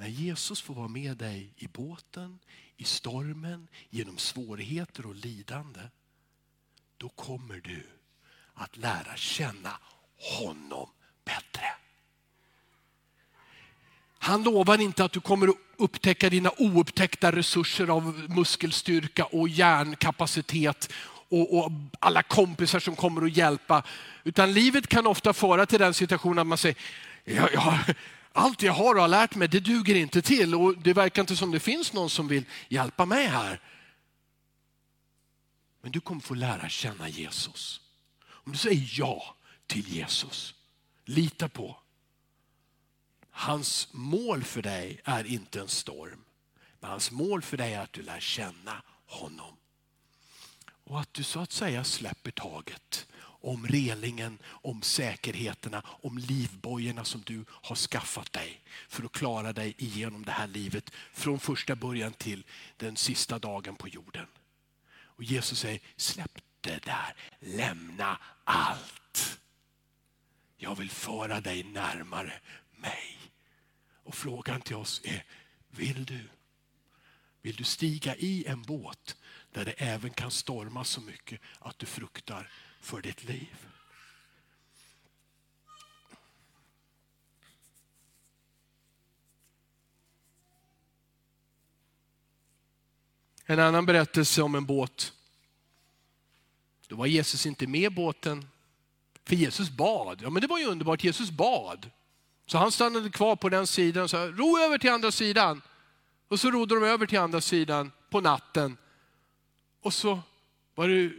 När 0.00 0.08
Jesus 0.08 0.62
får 0.62 0.74
vara 0.74 0.88
med 0.88 1.16
dig 1.16 1.52
i 1.56 1.68
båten, 1.68 2.38
i 2.76 2.84
stormen, 2.84 3.68
genom 3.90 4.18
svårigheter 4.18 5.06
och 5.06 5.14
lidande, 5.14 5.80
då 6.96 7.08
kommer 7.08 7.60
du 7.60 7.86
att 8.54 8.76
lära 8.76 9.16
känna 9.16 9.78
honom 10.16 10.88
bättre. 11.24 11.64
Han 14.18 14.42
lovar 14.42 14.80
inte 14.80 15.04
att 15.04 15.12
du 15.12 15.20
kommer 15.20 15.48
att 15.48 15.56
upptäcka 15.76 16.30
dina 16.30 16.50
oupptäckta 16.58 17.32
resurser 17.32 17.88
av 17.88 18.26
muskelstyrka 18.28 19.24
och 19.24 19.48
hjärnkapacitet 19.48 20.92
och, 21.28 21.58
och, 21.58 21.72
alla 21.98 22.22
kompisar 22.22 22.80
som 22.80 22.96
kommer 22.96 23.26
att 23.26 23.36
hjälpa. 23.36 23.82
Utan 24.24 24.52
livet 24.52 24.86
kan 24.86 25.06
ofta 25.06 25.32
föra 25.32 25.66
till 25.66 25.78
den 25.78 25.94
situationen 25.94 26.38
att 26.38 26.46
man 26.46 26.58
säger, 26.58 26.76
ja, 27.24 27.48
ja, 27.52 27.78
allt 28.32 28.62
jag 28.62 28.72
har 28.72 28.94
och 28.94 29.00
har 29.00 29.08
lärt 29.08 29.34
mig 29.34 29.48
det 29.48 29.60
duger 29.60 29.94
inte 29.94 30.22
till 30.22 30.54
och 30.54 30.78
det 30.78 30.92
verkar 30.92 31.22
inte 31.22 31.36
som 31.36 31.50
det 31.50 31.60
finns 31.60 31.92
någon 31.92 32.10
som 32.10 32.28
vill 32.28 32.44
hjälpa 32.68 33.06
mig 33.06 33.26
här. 33.26 33.60
Men 35.82 35.92
du 35.92 36.00
kommer 36.00 36.20
få 36.20 36.34
lära 36.34 36.68
känna 36.68 37.08
Jesus. 37.08 37.80
Om 38.22 38.52
du 38.52 38.58
säger 38.58 38.88
ja 38.92 39.36
till 39.66 39.88
Jesus, 39.88 40.54
lita 41.04 41.48
på. 41.48 41.76
Hans 43.30 43.88
mål 43.92 44.44
för 44.44 44.62
dig 44.62 45.00
är 45.04 45.24
inte 45.24 45.60
en 45.60 45.68
storm. 45.68 46.24
Men 46.80 46.90
hans 46.90 47.10
mål 47.10 47.42
för 47.42 47.56
dig 47.56 47.74
är 47.74 47.80
att 47.80 47.92
du 47.92 48.02
lär 48.02 48.20
känna 48.20 48.82
honom. 49.06 49.56
Och 50.84 51.00
att 51.00 51.14
du 51.14 51.22
så 51.22 51.40
att 51.40 51.52
säga 51.52 51.84
släpper 51.84 52.30
taget 52.30 53.06
om 53.40 53.66
relingen, 53.66 54.38
om 54.44 54.82
säkerheterna, 54.82 55.82
om 55.86 56.18
livbojorna 56.18 57.04
som 57.04 57.22
du 57.26 57.44
har 57.48 57.76
skaffat 57.76 58.32
dig 58.32 58.60
för 58.88 59.04
att 59.04 59.12
klara 59.12 59.52
dig 59.52 59.74
igenom 59.78 60.24
det 60.24 60.32
här 60.32 60.46
livet 60.46 60.90
från 61.12 61.40
första 61.40 61.76
början 61.76 62.12
till 62.12 62.44
den 62.76 62.96
sista 62.96 63.38
dagen 63.38 63.76
på 63.76 63.88
jorden. 63.88 64.26
Och 64.92 65.24
Jesus 65.24 65.58
säger, 65.58 65.80
släpp 65.96 66.38
det 66.60 66.84
där, 66.84 67.14
lämna 67.40 68.18
allt. 68.44 69.40
Jag 70.56 70.74
vill 70.74 70.90
föra 70.90 71.40
dig 71.40 71.62
närmare 71.62 72.40
mig. 72.76 73.18
Och 74.04 74.14
frågan 74.14 74.60
till 74.60 74.76
oss 74.76 75.00
är, 75.04 75.24
vill 75.70 76.04
du? 76.04 76.28
Vill 77.42 77.56
du 77.56 77.64
stiga 77.64 78.16
i 78.16 78.44
en 78.46 78.62
båt 78.62 79.16
där 79.52 79.64
det 79.64 79.72
även 79.72 80.10
kan 80.10 80.30
storma 80.30 80.84
så 80.84 81.00
mycket 81.00 81.40
att 81.58 81.78
du 81.78 81.86
fruktar 81.86 82.50
för 82.80 83.02
ditt 83.02 83.24
liv? 83.24 83.66
En 93.44 93.58
annan 93.58 93.86
berättelse 93.86 94.42
om 94.42 94.54
en 94.54 94.66
båt. 94.66 95.12
Då 96.88 96.96
var 96.96 97.06
Jesus 97.06 97.46
inte 97.46 97.66
med 97.66 97.80
i 97.80 97.90
båten, 97.90 98.48
för 99.24 99.36
Jesus 99.36 99.70
bad. 99.70 100.22
Ja, 100.22 100.30
men 100.30 100.40
det 100.42 100.46
var 100.46 100.58
ju 100.58 100.66
underbart, 100.66 101.04
Jesus 101.04 101.30
bad. 101.30 101.90
Så 102.46 102.58
han 102.58 102.72
stannade 102.72 103.10
kvar 103.10 103.36
på 103.36 103.48
den 103.48 103.66
sidan 103.66 104.02
och 104.02 104.10
sa, 104.10 104.26
ro 104.26 104.58
över 104.58 104.78
till 104.78 104.90
andra 104.90 105.12
sidan. 105.12 105.62
Och 106.28 106.40
så 106.40 106.50
rodde 106.50 106.74
de 106.74 106.84
över 106.84 107.06
till 107.06 107.18
andra 107.18 107.40
sidan 107.40 107.92
på 108.10 108.20
natten. 108.20 108.76
Och 109.80 109.94
så 109.94 110.20
var 110.74 110.88
det 110.88 111.12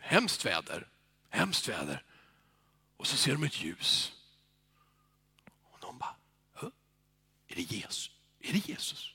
hemskt 0.00 0.44
väder. 0.44 0.86
Hemskt 1.36 1.68
väder. 1.68 2.02
Och 2.96 3.06
så 3.06 3.16
ser 3.16 3.32
de 3.32 3.44
ett 3.44 3.62
ljus. 3.62 4.12
Och 5.72 5.78
de 5.80 5.98
bara, 5.98 6.16
är 7.48 7.56
det 7.56 7.62
Jesus? 7.62 8.10
Är 8.40 8.52
det 8.52 8.68
Jesus? 8.68 9.14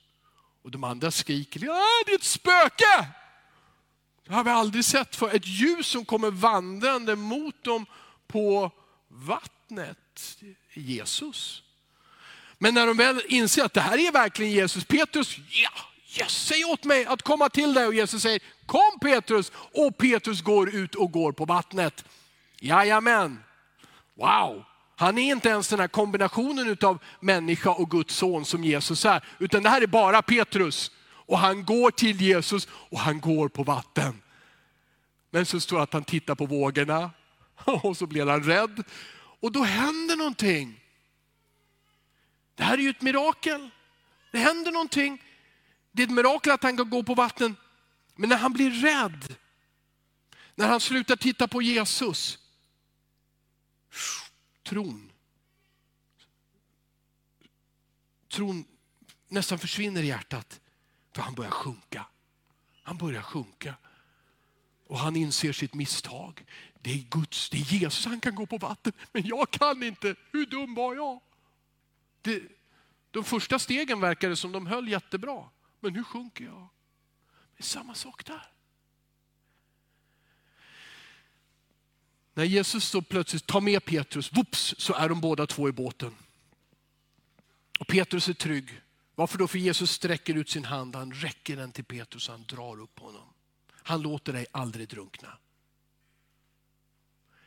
Och 0.62 0.70
de 0.70 0.84
andra 0.84 1.10
skriker, 1.10 1.64
ja 1.64 1.82
det 2.06 2.12
är 2.12 2.16
ett 2.16 2.24
spöke! 2.24 3.08
Det 4.24 4.34
har 4.34 4.44
vi 4.44 4.50
aldrig 4.50 4.84
sett 4.84 5.16
för 5.16 5.34
Ett 5.34 5.46
ljus 5.46 5.86
som 5.86 6.04
kommer 6.04 6.30
vandrande 6.30 7.16
mot 7.16 7.64
dem 7.64 7.86
på 8.26 8.70
vattnet. 9.08 10.38
Jesus. 10.72 11.62
Men 12.58 12.74
när 12.74 12.86
de 12.86 12.96
väl 12.96 13.22
inser 13.28 13.64
att 13.64 13.74
det 13.74 13.80
här 13.80 13.98
är 13.98 14.12
verkligen 14.12 14.52
Jesus, 14.52 14.84
Petrus, 14.84 15.36
ja, 15.48 15.91
yes, 16.18 16.46
säg 16.46 16.64
åt 16.64 16.84
mig 16.84 17.04
att 17.04 17.22
komma 17.22 17.48
till 17.48 17.74
dig. 17.74 17.86
Och 17.86 17.94
Jesus 17.94 18.22
säger, 18.22 18.40
kom 18.66 18.98
Petrus. 19.00 19.52
Och 19.54 19.98
Petrus 19.98 20.42
går 20.42 20.74
ut 20.74 20.94
och 20.94 21.12
går 21.12 21.32
på 21.32 21.44
vattnet. 21.44 22.04
Jajamän, 22.60 23.42
wow. 24.14 24.64
Han 24.96 25.18
är 25.18 25.32
inte 25.32 25.48
ens 25.48 25.68
den 25.68 25.80
här 25.80 25.88
kombinationen 25.88 26.76
av 26.82 26.98
människa 27.20 27.70
och 27.70 27.90
Guds 27.90 28.14
son 28.14 28.44
som 28.44 28.64
Jesus 28.64 29.04
är. 29.04 29.24
Utan 29.38 29.62
det 29.62 29.68
här 29.68 29.82
är 29.82 29.86
bara 29.86 30.22
Petrus. 30.22 30.90
Och 31.26 31.38
han 31.38 31.64
går 31.64 31.90
till 31.90 32.20
Jesus 32.20 32.68
och 32.72 32.98
han 32.98 33.20
går 33.20 33.48
på 33.48 33.62
vatten. 33.62 34.22
Men 35.30 35.46
så 35.46 35.60
står 35.60 35.76
det 35.76 35.82
att 35.82 35.92
han 35.92 36.04
tittar 36.04 36.34
på 36.34 36.46
vågorna 36.46 37.10
och 37.64 37.96
så 37.96 38.06
blir 38.06 38.26
han 38.26 38.42
rädd. 38.42 38.82
Och 39.40 39.52
då 39.52 39.62
händer 39.62 40.16
någonting. 40.16 40.80
Det 42.54 42.62
här 42.62 42.78
är 42.78 42.82
ju 42.82 42.90
ett 42.90 43.02
mirakel. 43.02 43.70
Det 44.30 44.38
händer 44.38 44.72
någonting. 44.72 45.22
Det 45.92 46.02
är 46.02 46.06
ett 46.06 46.12
mirakel 46.12 46.52
att 46.52 46.62
han 46.62 46.76
kan 46.76 46.90
gå 46.90 47.02
på 47.02 47.14
vatten. 47.14 47.56
Men 48.14 48.28
när 48.28 48.36
han 48.36 48.52
blir 48.52 48.70
rädd, 48.70 49.36
när 50.54 50.68
han 50.68 50.80
slutar 50.80 51.16
titta 51.16 51.48
på 51.48 51.62
Jesus, 51.62 52.38
tron, 54.62 55.12
tron 58.28 58.64
nästan 59.28 59.58
försvinner 59.58 60.02
i 60.02 60.06
hjärtat. 60.06 60.60
För 61.14 61.22
han 61.22 61.34
börjar 61.34 61.50
sjunka. 61.50 62.06
Han 62.82 62.96
börjar 62.96 63.22
sjunka. 63.22 63.74
Och 64.86 64.98
han 64.98 65.16
inser 65.16 65.52
sitt 65.52 65.74
misstag. 65.74 66.44
Det 66.80 66.90
är 66.90 66.98
Guds, 66.98 67.50
det 67.50 67.56
är 67.56 67.72
Jesus 67.72 68.06
han 68.06 68.20
kan 68.20 68.34
gå 68.34 68.46
på 68.46 68.58
vatten, 68.58 68.92
men 69.12 69.26
jag 69.26 69.50
kan 69.50 69.82
inte. 69.82 70.14
Hur 70.30 70.46
dum 70.46 70.74
var 70.74 70.94
jag? 70.94 71.20
Det, 72.22 72.42
de 73.10 73.24
första 73.24 73.58
stegen 73.58 74.00
verkade 74.00 74.36
som 74.36 74.52
de 74.52 74.66
höll 74.66 74.88
jättebra. 74.88 75.48
Men 75.82 75.92
nu 75.92 76.04
sjunker 76.04 76.44
jag. 76.44 76.68
Det 77.56 77.62
är 77.62 77.64
samma 77.64 77.94
sak 77.94 78.24
där. 78.24 78.48
När 82.34 82.44
Jesus 82.44 82.84
så 82.88 83.02
plötsligt 83.02 83.46
tar 83.46 83.60
med 83.60 83.84
Petrus, 83.84 84.32
whoops, 84.32 84.74
så 84.78 84.94
är 84.94 85.08
de 85.08 85.20
båda 85.20 85.46
två 85.46 85.68
i 85.68 85.72
båten. 85.72 86.14
Och 87.78 87.86
Petrus 87.86 88.28
är 88.28 88.34
trygg. 88.34 88.80
Varför 89.14 89.38
då? 89.38 89.48
För 89.48 89.58
Jesus 89.58 89.90
sträcker 89.90 90.34
ut 90.34 90.50
sin 90.50 90.64
hand, 90.64 90.96
han 90.96 91.12
räcker 91.12 91.56
den 91.56 91.72
till 91.72 91.84
Petrus 91.84 92.28
och 92.28 92.34
han 92.34 92.44
drar 92.44 92.80
upp 92.80 92.98
honom. 92.98 93.28
Han 93.72 94.02
låter 94.02 94.32
dig 94.32 94.46
aldrig 94.52 94.88
drunkna. 94.88 95.38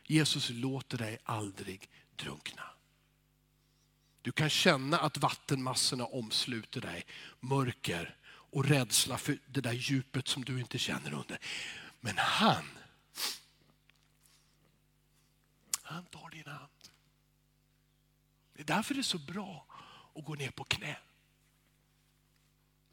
Jesus 0.03 0.49
låter 0.49 0.97
dig 0.97 1.17
aldrig 1.23 1.89
drunkna. 2.15 2.63
Du 4.21 4.31
kan 4.31 4.49
känna 4.49 4.97
att 4.97 5.17
vattenmassorna 5.17 6.05
omsluter 6.05 6.81
dig, 6.81 7.05
mörker 7.39 8.15
och 8.55 8.65
rädsla 8.65 9.17
för 9.17 9.37
det 9.45 9.61
där 9.61 9.73
djupet 9.73 10.27
som 10.27 10.45
du 10.45 10.59
inte 10.59 10.77
känner 10.77 11.13
under. 11.13 11.39
Men 11.99 12.17
han, 12.17 12.65
han 15.81 16.05
tar 16.05 16.29
din 16.29 16.47
hand. 16.47 16.71
Det 18.53 18.61
är 18.61 18.65
därför 18.65 18.93
det 18.93 19.01
är 19.01 19.03
så 19.03 19.17
bra 19.17 19.65
att 20.15 20.25
gå 20.25 20.35
ner 20.35 20.51
på 20.51 20.63
knä. 20.63 20.97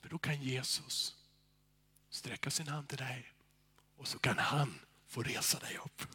För 0.00 0.08
då 0.08 0.18
kan 0.18 0.42
Jesus 0.42 1.16
sträcka 2.10 2.50
sin 2.50 2.68
hand 2.68 2.88
till 2.88 2.98
dig 2.98 3.32
och 3.96 4.08
så 4.08 4.18
kan 4.18 4.38
han 4.38 4.80
få 5.06 5.22
resa 5.22 5.58
dig 5.58 5.78
upp. 5.78 6.06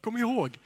Kom 0.00 0.16
ihåg, 0.16 0.58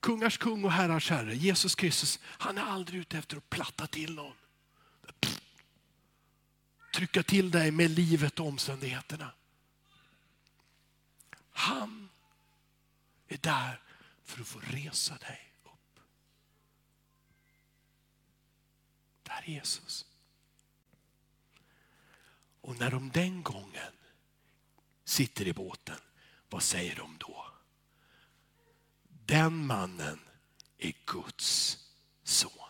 kungars 0.00 0.38
kung 0.38 0.64
och 0.64 0.72
herrars 0.72 1.10
herre, 1.10 1.34
Jesus 1.34 1.74
Kristus, 1.74 2.18
han 2.24 2.58
är 2.58 2.62
aldrig 2.62 3.00
ute 3.00 3.18
efter 3.18 3.36
att 3.36 3.50
platta 3.50 3.86
till 3.86 4.14
någon. 4.14 4.36
Trycka 6.94 7.22
till 7.22 7.50
dig 7.50 7.70
med 7.70 7.90
livet 7.90 8.40
och 8.40 8.46
omständigheterna. 8.46 9.32
Han 11.50 12.08
är 13.28 13.36
där 13.36 13.82
för 14.22 14.40
att 14.40 14.46
få 14.48 14.58
resa 14.58 15.16
dig 15.16 15.52
upp. 15.64 16.00
Där 19.22 19.42
är 19.44 19.50
Jesus. 19.50 20.06
Och 22.60 22.78
när 22.78 22.90
de 22.90 23.10
den 23.10 23.42
gången 23.42 23.92
sitter 25.04 25.48
i 25.48 25.52
båten, 25.52 25.98
vad 26.48 26.62
säger 26.62 26.96
de 26.96 27.16
då? 27.18 27.46
Den 29.26 29.66
mannen 29.66 30.20
är 30.78 30.92
Guds 31.06 31.78
son. 32.22 32.63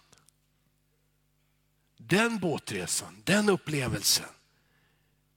Den 2.07 2.39
båtresan, 2.39 3.23
den 3.25 3.49
upplevelsen 3.49 4.29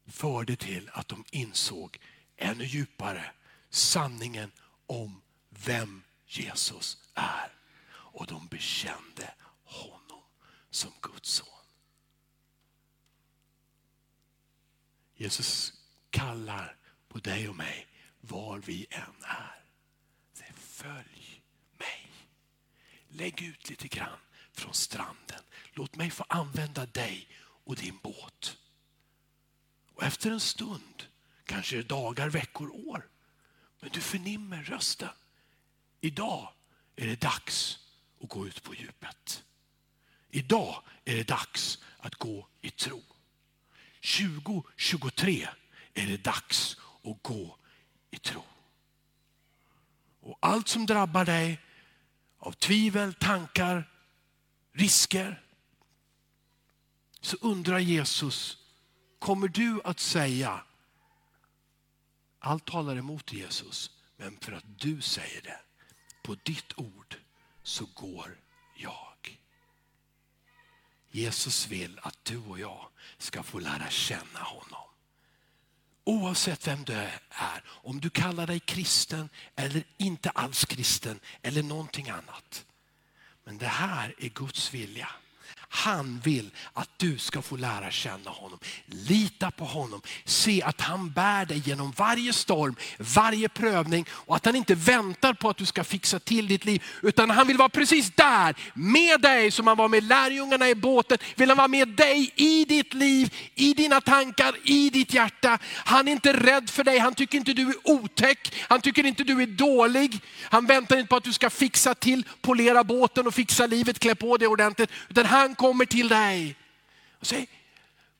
förde 0.05 0.55
till 0.55 0.89
att 0.93 1.07
de 1.07 1.25
insåg 1.31 1.99
ännu 2.37 2.65
djupare 2.65 3.31
sanningen 3.69 4.51
om 4.87 5.21
vem 5.49 6.03
Jesus 6.25 6.97
är. 7.13 7.53
Och 7.89 8.27
de 8.27 8.47
bekände 8.47 9.33
honom 9.63 10.23
som 10.69 10.91
Guds 11.01 11.29
son. 11.29 11.47
Jesus 15.15 15.73
kallar 16.09 16.77
på 17.07 17.19
dig 17.19 17.49
och 17.49 17.55
mig 17.55 17.87
var 18.21 18.57
vi 18.57 18.87
än 18.89 19.23
är. 19.23 19.63
Säg, 20.33 20.53
följ 20.53 21.41
mig. 21.77 22.11
Lägg 23.07 23.41
ut 23.41 23.69
lite 23.69 23.87
grann 23.87 24.19
från 24.59 24.73
stranden. 24.73 25.41
Låt 25.71 25.95
mig 25.95 26.09
få 26.09 26.25
använda 26.29 26.85
dig 26.85 27.27
och 27.39 27.75
din 27.75 27.99
båt. 28.03 28.57
Och 29.93 30.03
efter 30.03 30.31
en 30.31 30.39
stund, 30.39 31.03
kanske 31.45 31.83
dagar, 31.83 32.29
veckor, 32.29 32.71
år, 32.87 33.09
men 33.79 33.89
du 33.93 34.01
förnimmer 34.01 34.63
rösten. 34.63 35.09
Idag 36.01 36.53
är 36.95 37.07
det 37.07 37.21
dags 37.21 37.79
att 38.21 38.29
gå 38.29 38.47
ut 38.47 38.63
på 38.63 38.75
djupet. 38.75 39.43
Idag 40.29 40.83
är 41.05 41.15
det 41.15 41.27
dags 41.27 41.83
att 41.97 42.15
gå 42.15 42.47
i 42.61 42.69
tro. 42.69 43.03
2023 44.17 45.47
är 45.93 46.07
det 46.07 46.23
dags 46.23 46.77
att 47.03 47.23
gå 47.23 47.57
i 48.11 48.17
tro. 48.17 48.43
Och 50.19 50.37
allt 50.41 50.67
som 50.67 50.85
drabbar 50.85 51.25
dig 51.25 51.59
av 52.39 52.51
tvivel, 52.51 53.13
tankar, 53.13 53.89
risker. 54.77 55.43
Så 57.21 57.37
undrar 57.41 57.79
Jesus, 57.79 58.57
kommer 59.19 59.47
du 59.47 59.81
att 59.83 59.99
säga, 59.99 60.63
allt 62.39 62.65
talar 62.65 62.95
emot 62.95 63.33
Jesus, 63.33 63.91
men 64.17 64.37
för 64.37 64.51
att 64.51 64.79
du 64.79 65.01
säger 65.01 65.41
det, 65.41 65.59
på 66.23 66.35
ditt 66.43 66.73
ord 66.75 67.15
så 67.63 67.85
går 67.93 68.37
jag. 68.75 69.39
Jesus 71.11 71.67
vill 71.67 71.99
att 72.01 72.25
du 72.25 72.37
och 72.37 72.59
jag 72.59 72.89
ska 73.17 73.43
få 73.43 73.59
lära 73.59 73.89
känna 73.89 74.39
honom. 74.39 74.87
Oavsett 76.03 76.67
vem 76.67 76.83
du 76.83 76.93
är, 77.29 77.63
om 77.67 77.99
du 77.99 78.09
kallar 78.09 78.47
dig 78.47 78.59
kristen 78.59 79.29
eller 79.55 79.83
inte 79.97 80.29
alls 80.29 80.65
kristen 80.65 81.19
eller 81.41 81.63
någonting 81.63 82.09
annat. 82.09 82.65
Men 83.47 83.57
det 83.57 83.67
här 83.67 84.15
är 84.17 84.29
Guds 84.29 84.73
vilja. 84.73 85.09
Han 85.69 86.21
vill 86.23 86.49
att 86.73 86.89
du 86.97 87.17
ska 87.17 87.41
få 87.41 87.55
lära 87.57 87.91
känna 87.91 88.29
honom. 88.29 88.59
Lita 88.85 89.51
på 89.51 89.65
honom. 89.65 90.01
Se 90.25 90.63
att 90.63 90.81
han 90.81 91.11
bär 91.11 91.45
dig 91.45 91.63
genom 91.65 91.91
varje 91.91 92.33
storm, 92.33 92.75
varje 92.99 93.49
prövning 93.49 94.05
och 94.09 94.35
att 94.35 94.45
han 94.45 94.55
inte 94.55 94.75
väntar 94.75 95.33
på 95.33 95.49
att 95.49 95.57
du 95.57 95.65
ska 95.65 95.83
fixa 95.83 96.19
till 96.19 96.47
ditt 96.47 96.65
liv. 96.65 96.83
Utan 97.01 97.29
han 97.29 97.47
vill 97.47 97.57
vara 97.57 97.69
precis 97.69 98.11
där 98.15 98.55
med 98.73 99.21
dig 99.21 99.51
som 99.51 99.67
han 99.67 99.77
var 99.77 99.87
med 99.87 100.03
lärjungarna 100.03 100.69
i 100.69 100.75
båten. 100.75 101.17
Vill 101.35 101.49
han 101.49 101.57
vara 101.57 101.67
med 101.67 101.87
dig 101.87 102.33
i 102.35 102.65
ditt 102.65 102.93
liv, 102.93 103.33
i 103.55 103.73
dina 103.73 104.01
tankar, 104.01 104.55
i 104.63 104.89
ditt 104.89 105.13
hjärta. 105.13 105.59
Han 105.63 106.07
är 106.07 106.11
inte 106.11 106.33
rädd 106.33 106.69
för 106.69 106.83
dig, 106.83 106.97
han 106.97 107.15
tycker 107.15 107.37
inte 107.37 107.53
du 107.53 107.69
är 107.69 107.75
otäck, 107.83 108.53
han 108.69 108.81
tycker 108.81 109.05
inte 109.05 109.23
du 109.23 109.41
är 109.41 109.47
dålig. 109.47 110.19
Han 110.41 110.65
väntar 110.65 110.97
inte 110.97 111.09
på 111.09 111.15
att 111.15 111.23
du 111.23 111.33
ska 111.33 111.49
fixa 111.49 111.95
till, 111.95 112.23
polera 112.41 112.83
båten 112.83 113.27
och 113.27 113.33
fixa 113.33 113.67
livet, 113.67 113.99
klä 113.99 114.15
på 114.15 114.37
dig 114.37 114.47
ordentligt. 114.47 114.89
Utan 115.09 115.25
han 115.25 115.55
kommer 115.57 115.85
till 115.85 116.07
dig 116.07 116.55
och 117.11 117.27
säger, 117.27 117.47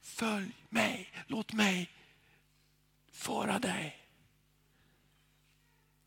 följ 0.02 0.52
mig, 0.70 1.12
låt 1.28 1.54
mig 1.54 1.90
föra 3.12 3.60
dig. 3.60 3.98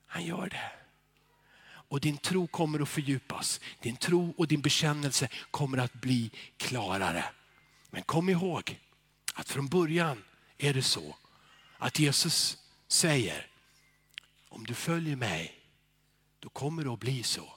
Han 0.07 0.25
gör 0.25 0.49
det. 0.49 0.73
Och 1.90 2.01
din 2.01 2.19
tro 2.19 2.47
kommer 2.47 2.81
att 2.81 2.88
fördjupas. 2.88 3.61
Din 3.81 3.97
tro 3.97 4.35
och 4.37 4.49
din 4.49 4.61
bekännelse 4.61 5.29
kommer 5.51 5.79
att 5.79 5.93
bli 5.93 6.31
klarare. 6.57 7.25
Men 7.90 8.03
kom 8.03 8.29
ihåg 8.29 8.81
att 9.35 9.49
från 9.49 9.69
början 9.69 10.25
är 10.59 10.75
det 10.75 10.83
så 10.83 11.16
att 11.79 11.99
Jesus 11.99 12.59
säger, 12.88 13.47
om 14.49 14.66
du 14.66 14.75
följer 14.75 15.16
mig, 15.16 15.61
då 16.38 16.49
kommer 16.49 16.85
det 16.85 16.90
att 16.90 17.01
bli 17.01 17.23
så 17.23 17.53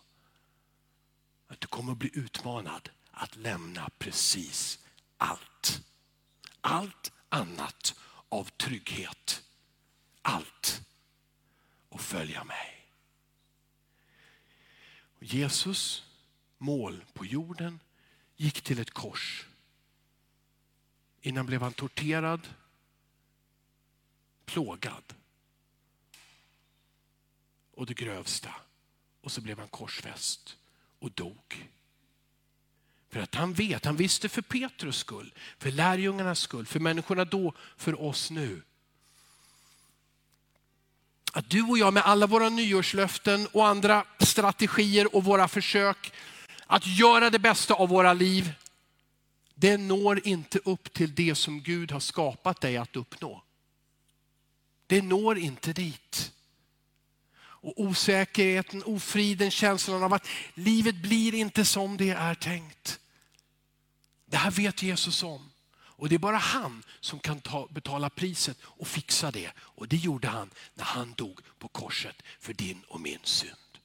att 1.47 1.61
du 1.61 1.67
kommer 1.67 1.91
att 1.91 1.97
bli 1.97 2.09
utmanad 2.13 2.89
att 3.13 3.35
lämna 3.35 3.89
precis 3.97 4.79
allt. 5.17 5.81
Allt 6.61 7.11
annat 7.29 7.95
av 8.29 8.43
trygghet. 8.43 9.43
Allt. 10.21 10.81
Och 11.89 12.01
följa 12.01 12.43
mig. 12.43 12.87
Jesus 15.19 16.03
mål 16.57 17.05
på 17.13 17.25
jorden 17.25 17.79
gick 18.35 18.61
till 18.61 18.79
ett 18.79 18.91
kors. 18.91 19.47
Innan 21.21 21.45
blev 21.45 21.61
han 21.61 21.73
torterad, 21.73 22.47
plågad 24.45 25.13
och 27.71 27.85
det 27.85 27.93
grövsta. 27.93 28.55
Och 29.21 29.31
så 29.31 29.41
blev 29.41 29.59
han 29.59 29.67
korsfäst 29.67 30.57
och 30.99 31.11
dog. 31.11 31.69
För 33.13 33.19
att 33.19 33.35
han 33.35 33.53
vet, 33.53 33.85
han 33.85 33.95
visste 33.95 34.29
för 34.29 34.41
Petrus 34.41 34.97
skull, 34.97 35.33
för 35.57 35.71
lärjungarnas 35.71 36.39
skull, 36.39 36.65
för 36.65 36.79
människorna 36.79 37.25
då, 37.25 37.53
för 37.77 38.01
oss 38.01 38.31
nu. 38.31 38.61
Att 41.33 41.49
du 41.49 41.61
och 41.61 41.77
jag 41.77 41.93
med 41.93 42.03
alla 42.03 42.27
våra 42.27 42.49
nyårslöften 42.49 43.47
och 43.51 43.67
andra 43.67 44.05
strategier 44.19 45.15
och 45.15 45.23
våra 45.23 45.47
försök 45.47 46.13
att 46.67 46.87
göra 46.87 47.29
det 47.29 47.39
bästa 47.39 47.73
av 47.73 47.89
våra 47.89 48.13
liv, 48.13 48.53
det 49.55 49.77
når 49.77 50.27
inte 50.27 50.59
upp 50.65 50.93
till 50.93 51.15
det 51.15 51.35
som 51.35 51.61
Gud 51.61 51.91
har 51.91 51.99
skapat 51.99 52.61
dig 52.61 52.77
att 52.77 52.95
uppnå. 52.95 53.43
Det 54.87 55.01
når 55.01 55.37
inte 55.37 55.73
dit. 55.73 56.31
Och 57.35 57.73
osäkerheten, 57.81 58.83
ofriden, 58.83 59.51
känslan 59.51 60.03
av 60.03 60.13
att 60.13 60.27
livet 60.53 60.95
blir 60.95 61.33
inte 61.33 61.65
som 61.65 61.97
det 61.97 62.09
är 62.09 62.35
tänkt. 62.35 62.99
Det 64.33 64.37
här 64.37 64.51
vet 64.51 64.83
Jesus 64.83 65.23
om. 65.23 65.51
Och 65.75 66.09
det 66.09 66.15
är 66.15 66.19
bara 66.19 66.37
han 66.37 66.83
som 66.99 67.19
kan 67.19 67.41
ta, 67.41 67.67
betala 67.71 68.09
priset 68.09 68.57
och 68.63 68.87
fixa 68.87 69.31
det. 69.31 69.51
Och 69.57 69.87
det 69.87 69.95
gjorde 69.95 70.27
han 70.27 70.49
när 70.73 70.83
han 70.83 71.13
dog 71.13 71.39
på 71.59 71.67
korset 71.67 72.21
för 72.39 72.53
din 72.53 72.81
och 72.87 73.01
min 73.01 73.19
synd. 73.23 73.77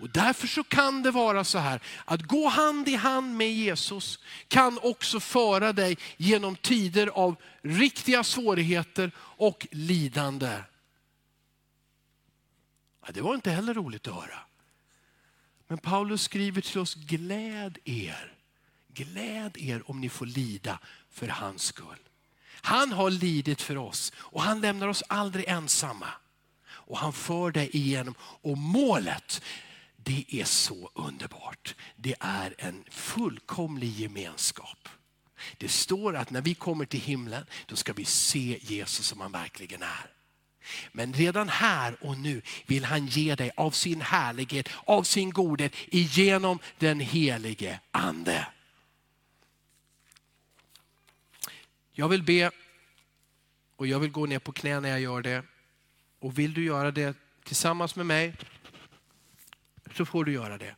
Och 0.00 0.10
därför 0.10 0.46
så 0.46 0.64
kan 0.64 1.02
det 1.02 1.10
vara 1.10 1.44
så 1.44 1.58
här 1.58 1.82
att 2.04 2.22
gå 2.22 2.48
hand 2.48 2.88
i 2.88 2.94
hand 2.94 3.36
med 3.36 3.52
Jesus 3.52 4.18
kan 4.48 4.78
också 4.82 5.20
föra 5.20 5.72
dig 5.72 5.98
genom 6.16 6.56
tider 6.56 7.06
av 7.06 7.36
riktiga 7.62 8.24
svårigheter 8.24 9.10
och 9.18 9.66
lidande. 9.70 10.62
Ja, 13.06 13.12
det 13.12 13.20
var 13.20 13.34
inte 13.34 13.50
heller 13.50 13.74
roligt 13.74 14.08
att 14.08 14.14
höra. 14.14 14.38
Men 15.68 15.78
Paulus 15.78 16.22
skriver 16.22 16.60
till 16.60 16.80
oss, 16.80 16.94
gläd 16.94 17.78
er. 17.84 18.31
Gläd 18.94 19.56
er 19.58 19.90
om 19.90 20.00
ni 20.00 20.08
får 20.08 20.26
lida 20.26 20.78
för 21.10 21.28
hans 21.28 21.62
skull. 21.62 21.98
Han 22.62 22.92
har 22.92 23.10
lidit 23.10 23.62
för 23.62 23.76
oss 23.78 24.12
och 24.16 24.42
han 24.42 24.60
lämnar 24.60 24.88
oss 24.88 25.02
aldrig 25.08 25.48
ensamma. 25.48 26.08
Och 26.68 26.98
han 26.98 27.12
för 27.12 27.50
dig 27.50 27.70
igenom. 27.72 28.14
Och 28.20 28.58
målet, 28.58 29.42
det 29.96 30.24
är 30.28 30.44
så 30.44 30.90
underbart. 30.94 31.74
Det 31.96 32.14
är 32.20 32.54
en 32.58 32.84
fullkomlig 32.90 33.90
gemenskap. 33.90 34.88
Det 35.58 35.68
står 35.68 36.16
att 36.16 36.30
när 36.30 36.40
vi 36.40 36.54
kommer 36.54 36.84
till 36.84 37.00
himlen, 37.00 37.46
då 37.66 37.76
ska 37.76 37.92
vi 37.92 38.04
se 38.04 38.58
Jesus 38.60 39.06
som 39.06 39.20
han 39.20 39.32
verkligen 39.32 39.82
är. 39.82 40.10
Men 40.92 41.12
redan 41.12 41.48
här 41.48 41.96
och 42.00 42.18
nu 42.18 42.42
vill 42.66 42.84
han 42.84 43.06
ge 43.06 43.34
dig 43.34 43.50
av 43.56 43.70
sin 43.70 44.00
härlighet, 44.00 44.68
av 44.84 45.02
sin 45.02 45.30
godhet, 45.30 45.72
igenom 45.86 46.58
den 46.78 47.00
helige 47.00 47.80
ande. 47.90 48.46
Jag 51.94 52.08
vill 52.08 52.22
be 52.22 52.50
och 53.76 53.86
jag 53.86 54.00
vill 54.00 54.10
gå 54.10 54.26
ner 54.26 54.38
på 54.38 54.52
knä 54.52 54.80
när 54.80 54.88
jag 54.88 55.00
gör 55.00 55.22
det. 55.22 55.42
Och 56.18 56.38
vill 56.38 56.54
du 56.54 56.64
göra 56.64 56.90
det 56.90 57.16
tillsammans 57.44 57.96
med 57.96 58.06
mig 58.06 58.34
så 59.96 60.04
får 60.04 60.24
du 60.24 60.32
göra 60.32 60.58
det. 60.58 60.74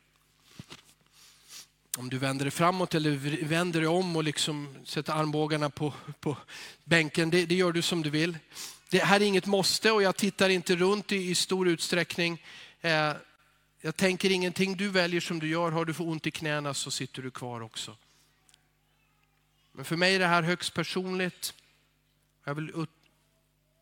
Om 1.97 2.09
du 2.09 2.17
vänder 2.17 2.45
dig 2.45 2.51
framåt 2.51 2.95
eller 2.95 3.45
vänder 3.45 3.79
dig 3.79 3.89
om 3.89 4.15
och 4.15 4.23
liksom 4.23 4.75
sätter 4.83 5.13
armbågarna 5.13 5.69
på, 5.69 5.93
på 6.19 6.37
bänken, 6.83 7.29
det, 7.29 7.45
det 7.45 7.55
gör 7.55 7.71
du 7.71 7.81
som 7.81 8.01
du 8.01 8.09
vill. 8.09 8.37
Det 8.89 8.99
här 8.99 9.19
är 9.19 9.25
inget 9.25 9.45
måste 9.45 9.91
och 9.91 10.03
jag 10.03 10.15
tittar 10.15 10.49
inte 10.49 10.75
runt 10.75 11.11
i, 11.11 11.15
i 11.15 11.35
stor 11.35 11.67
utsträckning. 11.67 12.43
Eh, 12.81 13.13
jag 13.81 13.95
tänker 13.95 14.31
ingenting, 14.31 14.77
du 14.77 14.89
väljer 14.89 15.21
som 15.21 15.39
du 15.39 15.47
gör. 15.47 15.71
Har 15.71 15.85
du 15.85 15.93
för 15.93 16.07
ont 16.07 16.27
i 16.27 16.31
knäna 16.31 16.73
så 16.73 16.91
sitter 16.91 17.21
du 17.21 17.31
kvar 17.31 17.61
också. 17.61 17.97
Men 19.75 19.85
för 19.85 19.95
mig 19.95 20.15
är 20.15 20.19
det 20.19 20.27
här 20.27 20.43
högst 20.43 20.73
personligt. 20.73 21.53
Jag 22.43 22.55
vill 22.55 22.87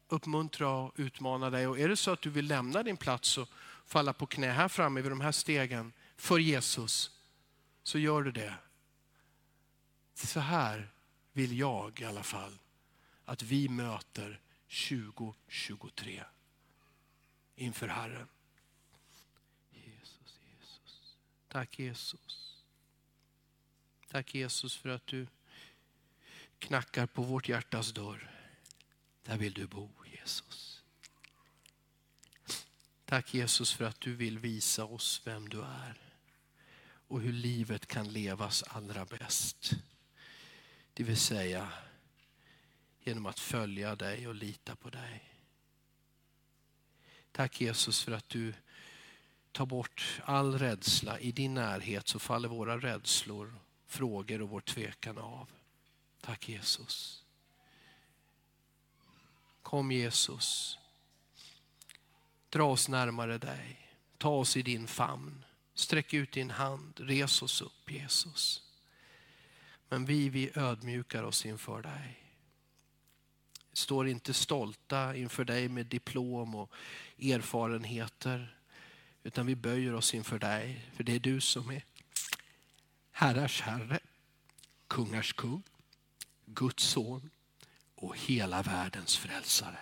uppmuntra 0.08 0.70
och 0.70 0.94
utmana 0.96 1.50
dig. 1.50 1.68
Och 1.68 1.80
är 1.80 1.90
det 1.90 1.96
så 1.96 2.12
att 2.12 2.22
du 2.22 2.30
vill 2.30 2.48
lämna 2.48 2.84
din 2.84 2.98
plats 2.98 3.38
och 3.38 3.50
falla 3.86 4.14
på 4.14 4.26
knä 4.26 4.52
här 4.52 4.68
framme 4.68 5.02
vid 5.02 5.12
de 5.12 5.22
här 5.22 5.32
stegen 5.32 5.94
för 6.18 6.40
Jesus, 6.40 7.12
så 7.84 8.00
gör 8.00 8.22
du 8.24 8.32
det. 8.32 8.56
Så 10.14 10.40
här 10.40 10.92
vill 11.34 11.60
jag 11.60 12.02
i 12.02 12.06
alla 12.06 12.24
fall 12.24 12.60
att 13.26 13.42
vi 13.42 13.70
möter 13.70 14.40
2023 14.90 16.24
inför 17.56 17.88
Herren. 17.88 18.28
Jesus, 19.72 20.40
Jesus. 20.50 21.18
Tack 21.48 21.80
Jesus. 21.80 22.58
Tack 24.12 24.36
Jesus 24.36 24.76
för 24.76 24.90
att 24.90 25.08
du 25.08 25.28
knackar 26.64 27.06
på 27.06 27.22
vårt 27.22 27.50
hjärtas 27.50 27.92
dörr. 27.92 28.32
Där 29.24 29.38
vill 29.38 29.54
du 29.54 29.68
bo 29.68 29.90
Jesus. 30.06 30.84
Tack 33.06 33.34
Jesus 33.34 33.74
för 33.74 33.86
att 33.86 34.02
du 34.02 34.16
vill 34.16 34.40
visa 34.40 34.86
oss 34.86 35.22
vem 35.26 35.50
du 35.50 35.62
är 35.62 36.02
och 37.08 37.22
hur 37.22 37.34
livet 37.34 37.88
kan 37.88 38.14
levas 38.14 38.64
allra 38.64 39.06
bäst. 39.06 39.72
Det 40.94 41.04
vill 41.04 41.18
säga 41.18 41.70
genom 43.04 43.26
att 43.26 43.40
följa 43.40 43.96
dig 43.96 44.28
och 44.28 44.36
lita 44.36 44.76
på 44.76 44.90
dig. 44.90 45.24
Tack 47.32 47.62
Jesus 47.62 48.04
för 48.04 48.12
att 48.12 48.30
du 48.30 48.54
tar 49.52 49.66
bort 49.66 50.22
all 50.26 50.60
rädsla. 50.60 51.20
I 51.20 51.32
din 51.32 51.54
närhet 51.54 52.08
så 52.08 52.20
faller 52.20 52.50
våra 52.50 52.78
rädslor, 52.78 53.56
frågor 53.88 54.42
och 54.42 54.50
vår 54.50 54.62
tvekan 54.62 55.18
av. 55.18 55.50
Tack 56.26 56.50
Jesus. 56.50 57.24
Kom 59.62 59.92
Jesus. 59.92 60.80
Dra 62.50 62.72
oss 62.72 62.90
närmare 62.90 63.38
dig. 63.38 63.90
Ta 64.18 64.30
oss 64.30 64.58
i 64.58 64.62
din 64.62 64.88
famn. 64.88 65.46
Sträck 65.74 66.14
ut 66.14 66.32
din 66.32 66.50
hand. 66.50 67.00
Res 67.00 67.42
oss 67.42 67.62
upp 67.62 67.92
Jesus. 67.92 68.64
Men 69.90 70.06
vi, 70.06 70.30
vi 70.30 70.52
ödmjukar 70.56 71.24
oss 71.24 71.46
inför 71.46 71.82
dig. 71.82 72.24
Står 73.74 74.08
inte 74.08 74.34
stolta 74.34 75.16
inför 75.16 75.46
dig 75.46 75.70
med 75.70 75.86
diplom 75.86 76.56
och 76.56 76.72
erfarenheter. 77.20 78.58
Utan 79.24 79.46
vi 79.46 79.56
böjer 79.56 79.94
oss 79.94 80.14
inför 80.14 80.40
dig. 80.40 80.86
För 80.94 81.04
det 81.04 81.16
är 81.16 81.20
du 81.20 81.42
som 81.42 81.70
är 81.70 81.86
herrars 83.12 83.62
herre, 83.62 84.00
kungars 84.88 85.34
kung. 85.34 85.64
Guds 86.54 86.84
son 86.84 87.30
och 87.96 88.18
hela 88.18 88.62
världens 88.62 89.18
frälsare. 89.18 89.80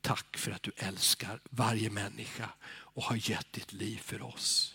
Tack 0.00 0.36
för 0.36 0.50
att 0.50 0.62
du 0.62 0.72
älskar 0.76 1.40
varje 1.50 1.90
människa 1.90 2.48
och 2.68 3.02
har 3.02 3.30
gett 3.30 3.52
ditt 3.52 3.72
liv 3.72 3.96
för 3.96 4.22
oss. 4.22 4.74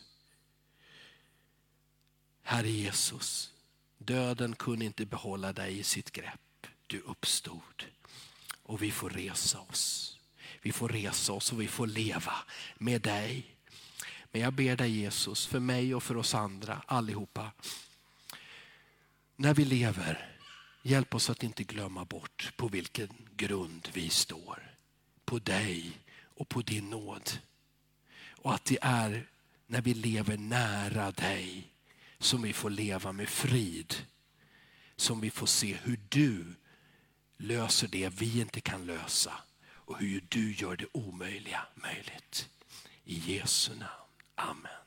Herre 2.43 2.69
Jesus, 2.69 3.53
döden 3.97 4.55
kunde 4.55 4.85
inte 4.85 5.05
behålla 5.05 5.53
dig 5.53 5.79
i 5.79 5.83
sitt 5.83 6.11
grepp. 6.11 6.67
Du 6.87 6.99
uppstod 6.99 7.85
och 8.63 8.81
vi 8.81 8.91
får 8.91 9.09
resa 9.09 9.59
oss. 9.59 10.17
Vi 10.61 10.71
får 10.71 10.89
resa 10.89 11.33
oss 11.33 11.51
och 11.51 11.61
vi 11.61 11.67
får 11.67 11.87
leva 11.87 12.33
med 12.77 13.01
dig. 13.01 13.55
Men 14.31 14.41
jag 14.41 14.53
ber 14.53 14.75
dig 14.75 14.91
Jesus, 14.91 15.45
för 15.45 15.59
mig 15.59 15.95
och 15.95 16.03
för 16.03 16.17
oss 16.17 16.35
andra 16.35 16.81
allihopa. 16.87 17.51
När 19.35 19.53
vi 19.53 19.65
lever 19.65 20.40
Hjälp 20.81 21.15
oss 21.15 21.29
att 21.29 21.43
inte 21.43 21.63
glömma 21.63 22.05
bort 22.05 22.53
på 22.55 22.67
vilken 22.67 23.09
grund 23.35 23.89
vi 23.93 24.09
står. 24.09 24.75
På 25.25 25.39
dig 25.39 25.99
och 26.23 26.49
på 26.49 26.61
din 26.61 26.89
nåd. 26.89 27.31
Och 28.31 28.53
att 28.53 28.65
det 28.65 28.77
är 28.81 29.27
när 29.67 29.81
vi 29.81 29.93
lever 29.93 30.37
nära 30.37 31.11
dig 31.11 31.67
som 32.19 32.41
vi 32.41 32.53
får 32.53 32.69
leva 32.69 33.11
med 33.11 33.29
frid. 33.29 33.95
Som 34.95 35.21
vi 35.21 35.29
får 35.29 35.47
se 35.47 35.77
hur 35.83 35.99
du 36.09 36.55
löser 37.37 37.87
det 37.87 38.09
vi 38.09 38.41
inte 38.41 38.61
kan 38.61 38.85
lösa 38.85 39.33
och 39.63 39.97
hur 39.97 40.23
du 40.29 40.53
gör 40.53 40.75
det 40.75 40.87
omöjliga 40.91 41.67
möjligt. 41.75 42.49
I 43.03 43.15
Jesu 43.15 43.71
namn. 43.75 43.89
Amen. 44.35 44.80